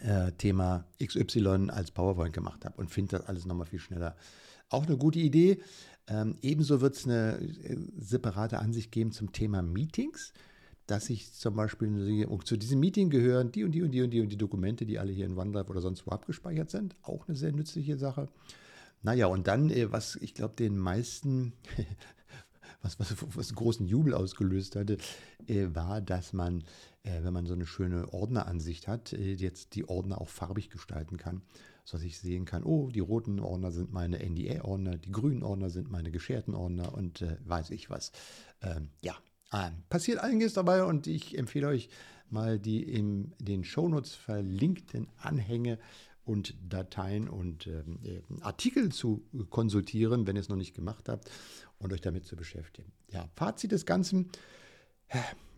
äh, 0.00 0.32
Thema 0.32 0.86
XY 1.04 1.68
als 1.70 1.90
PowerPoint 1.90 2.32
gemacht 2.32 2.64
habe 2.64 2.76
und 2.80 2.90
finde 2.90 3.18
das 3.18 3.26
alles 3.26 3.44
nochmal 3.44 3.66
viel 3.66 3.78
schneller. 3.78 4.16
Auch 4.68 4.86
eine 4.86 4.96
gute 4.96 5.18
Idee. 5.18 5.60
Ähm, 6.08 6.36
ebenso 6.42 6.80
wird 6.80 6.96
es 6.96 7.04
eine 7.04 7.38
äh, 7.38 7.76
separate 7.98 8.58
Ansicht 8.58 8.90
geben 8.90 9.12
zum 9.12 9.32
Thema 9.32 9.62
Meetings, 9.62 10.32
dass 10.86 11.08
ich 11.10 11.32
zum 11.32 11.54
Beispiel 11.54 12.26
zu 12.44 12.56
diesem 12.56 12.80
Meeting 12.80 13.08
gehören 13.08 13.52
die 13.52 13.62
und 13.64 13.72
die 13.72 13.82
und 13.82 13.92
die 13.92 14.02
und 14.02 14.10
die 14.10 14.20
und 14.20 14.28
die 14.28 14.36
Dokumente, 14.36 14.84
die 14.84 14.98
alle 14.98 15.12
hier 15.12 15.26
in 15.26 15.38
OneDrive 15.38 15.70
oder 15.70 15.80
sonst 15.80 16.06
wo 16.06 16.10
abgespeichert 16.10 16.70
sind. 16.70 16.96
Auch 17.02 17.28
eine 17.28 17.36
sehr 17.36 17.52
nützliche 17.52 17.96
Sache. 17.96 18.28
Naja, 19.02 19.26
und 19.26 19.46
dann, 19.46 19.70
äh, 19.70 19.92
was 19.92 20.16
ich 20.16 20.34
glaube, 20.34 20.56
den 20.56 20.76
meisten, 20.76 21.52
was, 22.82 22.98
was, 22.98 23.14
was 23.36 23.48
einen 23.48 23.56
großen 23.56 23.86
Jubel 23.86 24.14
ausgelöst 24.14 24.74
hatte, 24.74 24.98
äh, 25.46 25.68
war, 25.72 26.00
dass 26.00 26.32
man, 26.32 26.64
wenn 27.04 27.32
man 27.32 27.46
so 27.46 27.54
eine 27.54 27.66
schöne 27.66 28.12
Ordneransicht 28.12 28.86
hat, 28.86 29.10
jetzt 29.10 29.74
die 29.74 29.88
Ordner 29.88 30.20
auch 30.20 30.28
farbig 30.28 30.70
gestalten 30.70 31.16
kann 31.16 31.42
sodass 31.84 32.04
ich 32.04 32.18
sehen 32.18 32.44
kann, 32.44 32.64
oh, 32.64 32.90
die 32.90 33.00
roten 33.00 33.40
Ordner 33.40 33.72
sind 33.72 33.92
meine 33.92 34.18
NDA-Ordner, 34.18 34.98
die 34.98 35.10
grünen 35.10 35.42
Ordner 35.42 35.70
sind 35.70 35.90
meine 35.90 36.10
gescherten 36.10 36.54
Ordner 36.54 36.94
und 36.94 37.22
äh, 37.22 37.36
weiß 37.44 37.70
ich 37.70 37.90
was. 37.90 38.12
Ähm, 38.62 38.90
ja, 39.00 39.14
äh, 39.52 39.70
passiert 39.88 40.18
einiges 40.18 40.54
dabei 40.54 40.84
und 40.84 41.06
ich 41.06 41.36
empfehle 41.36 41.68
euch 41.68 41.88
mal 42.30 42.58
die 42.58 42.82
in 42.82 43.34
den 43.38 43.64
Shownotes 43.64 44.14
verlinkten 44.14 45.08
Anhänge 45.18 45.78
und 46.24 46.54
Dateien 46.68 47.28
und 47.28 47.66
ähm, 47.66 47.98
äh, 48.04 48.20
Artikel 48.42 48.90
zu 48.90 49.24
konsultieren, 49.50 50.26
wenn 50.26 50.36
ihr 50.36 50.40
es 50.40 50.48
noch 50.48 50.56
nicht 50.56 50.74
gemacht 50.74 51.08
habt 51.08 51.30
und 51.78 51.92
euch 51.92 52.00
damit 52.00 52.24
zu 52.24 52.36
beschäftigen. 52.36 52.92
Ja, 53.10 53.28
Fazit 53.34 53.72
des 53.72 53.86
Ganzen 53.86 54.30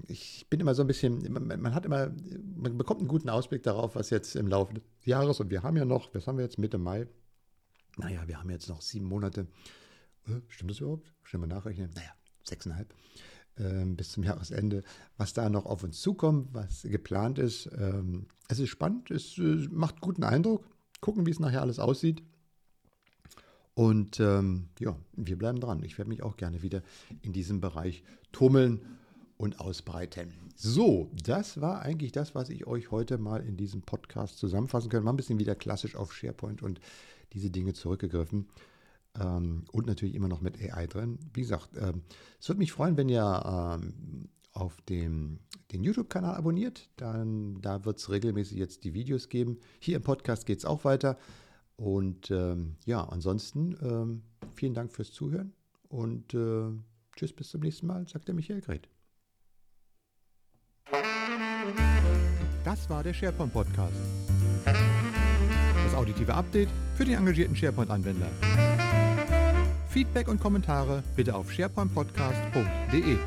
ich 0.09 0.47
bin 0.51 0.61
immer 0.61 0.75
so 0.75 0.83
ein 0.83 0.87
bisschen, 0.87 1.33
man, 1.33 1.75
hat 1.75 1.87
immer, 1.87 2.11
man 2.57 2.77
bekommt 2.77 3.01
einen 3.01 3.09
guten 3.09 3.29
Ausblick 3.29 3.63
darauf, 3.63 3.95
was 3.95 4.11
jetzt 4.11 4.37
im 4.37 4.49
Laufe 4.49 4.75
des 4.75 4.83
Jahres, 5.05 5.41
und 5.41 5.51
wir 5.51 5.63
haben 5.63 5.77
ja 5.77 5.85
noch, 5.85 6.15
was 6.15 6.27
haben 6.27 6.39
wir 6.39 6.45
jetzt, 6.45 6.59
Mitte 6.59 6.79
Mai? 6.79 7.07
Naja, 7.97 8.27
wir 8.27 8.39
haben 8.39 8.51
jetzt 8.51 8.69
noch 8.69 8.83
sieben 8.83 9.07
Monate. 9.07 9.47
Äh, 10.27 10.41
stimmt 10.49 10.71
das 10.71 10.81
überhaupt? 10.81 11.13
Schnell 11.23 11.41
mal 11.41 11.47
nachrechnen. 11.47 11.91
Naja, 11.95 12.11
sechseinhalb 12.43 12.93
äh, 13.57 13.85
bis 13.85 14.13
zum 14.13 14.23
Jahresende, 14.25 14.83
was 15.17 15.33
da 15.33 15.49
noch 15.49 15.67
auf 15.67 15.85
uns 15.85 16.01
zukommt, 16.01 16.53
was 16.53 16.83
geplant 16.83 17.39
ist. 17.39 17.71
Ähm, 17.77 18.27
es 18.49 18.59
ist 18.59 18.71
spannend, 18.71 19.11
es 19.11 19.39
äh, 19.39 19.69
macht 19.71 20.01
guten 20.01 20.25
Eindruck. 20.25 20.67
Gucken, 21.01 21.27
wie 21.27 21.31
es 21.31 21.41
nachher 21.41 21.63
alles 21.63 21.79
aussieht. 21.79 22.23
Und 23.75 24.21
ähm, 24.21 24.69
ja, 24.79 24.97
wir 25.13 25.37
bleiben 25.37 25.61
dran. 25.61 25.83
Ich 25.83 25.99
werde 25.99 26.09
mich 26.09 26.23
auch 26.23 26.37
gerne 26.37 26.63
wieder 26.63 26.83
in 27.23 27.33
diesem 27.33 27.61
Bereich 27.61 28.05
tummeln 28.33 28.99
und 29.37 29.61
ausbreiten. 29.61 30.33
So, 30.57 31.11
das 31.25 31.61
war 31.61 31.83
eigentlich 31.83 32.13
das, 32.13 32.35
was 32.35 32.49
ich 32.51 32.67
euch 32.67 32.91
heute 32.91 33.19
mal 33.19 33.45
in 33.45 33.57
diesem 33.57 33.83
Podcast 33.83 34.39
zusammenfassen 34.39 34.91
kann. 34.91 35.03
Mal 35.03 35.13
ein 35.13 35.17
bisschen 35.17 35.41
wieder 35.41 35.55
klassisch 35.55 35.97
auf 35.97 36.13
SharePoint 36.13 36.63
und 36.63 36.81
diese 37.33 37.51
Dinge 37.51 37.73
zurückgegriffen. 37.73 38.49
Ähm, 39.21 39.65
und 39.73 39.87
natürlich 39.87 40.15
immer 40.15 40.29
noch 40.29 40.41
mit 40.41 40.61
AI 40.61 40.87
drin. 40.87 41.19
Wie 41.33 41.43
gesagt, 41.43 41.71
ähm, 41.77 42.03
es 42.41 42.49
würde 42.49 42.59
mich 42.59 42.73
freuen, 42.73 42.97
wenn 42.97 43.09
ihr 43.09 43.43
ähm, 43.45 44.29
auf 44.53 44.81
dem, 44.83 45.41
den 45.73 45.83
YouTube-Kanal 45.83 46.37
abonniert. 46.37 46.89
Dann, 46.97 47.61
da 47.61 47.85
wird 47.85 47.99
es 47.99 48.11
regelmäßig 48.11 48.59
jetzt 48.59 48.85
die 48.85 48.95
Videos 48.95 49.29
geben. 49.29 49.59
Hier 49.81 49.97
im 49.97 50.03
Podcast 50.03 50.47
geht 50.47 50.59
es 50.59 50.65
auch 50.65 50.85
weiter. 50.85 51.19
Und 51.77 52.29
ja, 52.29 53.03
ansonsten 53.09 54.23
vielen 54.55 54.75
Dank 54.75 54.93
fürs 54.93 55.11
Zuhören 55.11 55.53
und 55.89 56.35
äh, 56.35 56.71
tschüss, 57.17 57.33
bis 57.33 57.51
zum 57.51 57.63
nächsten 57.63 57.87
Mal, 57.87 58.07
sagt 58.09 58.29
der 58.29 58.35
Michael 58.35 58.61
Gret. 58.61 58.94
Das 62.65 62.89
war 62.89 63.03
der 63.03 63.13
SharePoint 63.13 63.53
Podcast. 63.53 63.93
Das 64.65 65.95
auditive 65.95 66.33
Update 66.33 66.71
für 66.97 67.05
den 67.05 67.19
engagierten 67.19 67.55
SharePoint-Anwender. 67.55 68.29
Feedback 69.91 70.29
und 70.29 70.41
Kommentare 70.41 71.03
bitte 71.15 71.35
auf 71.35 71.53
sharepointpodcast.de. 71.53 73.19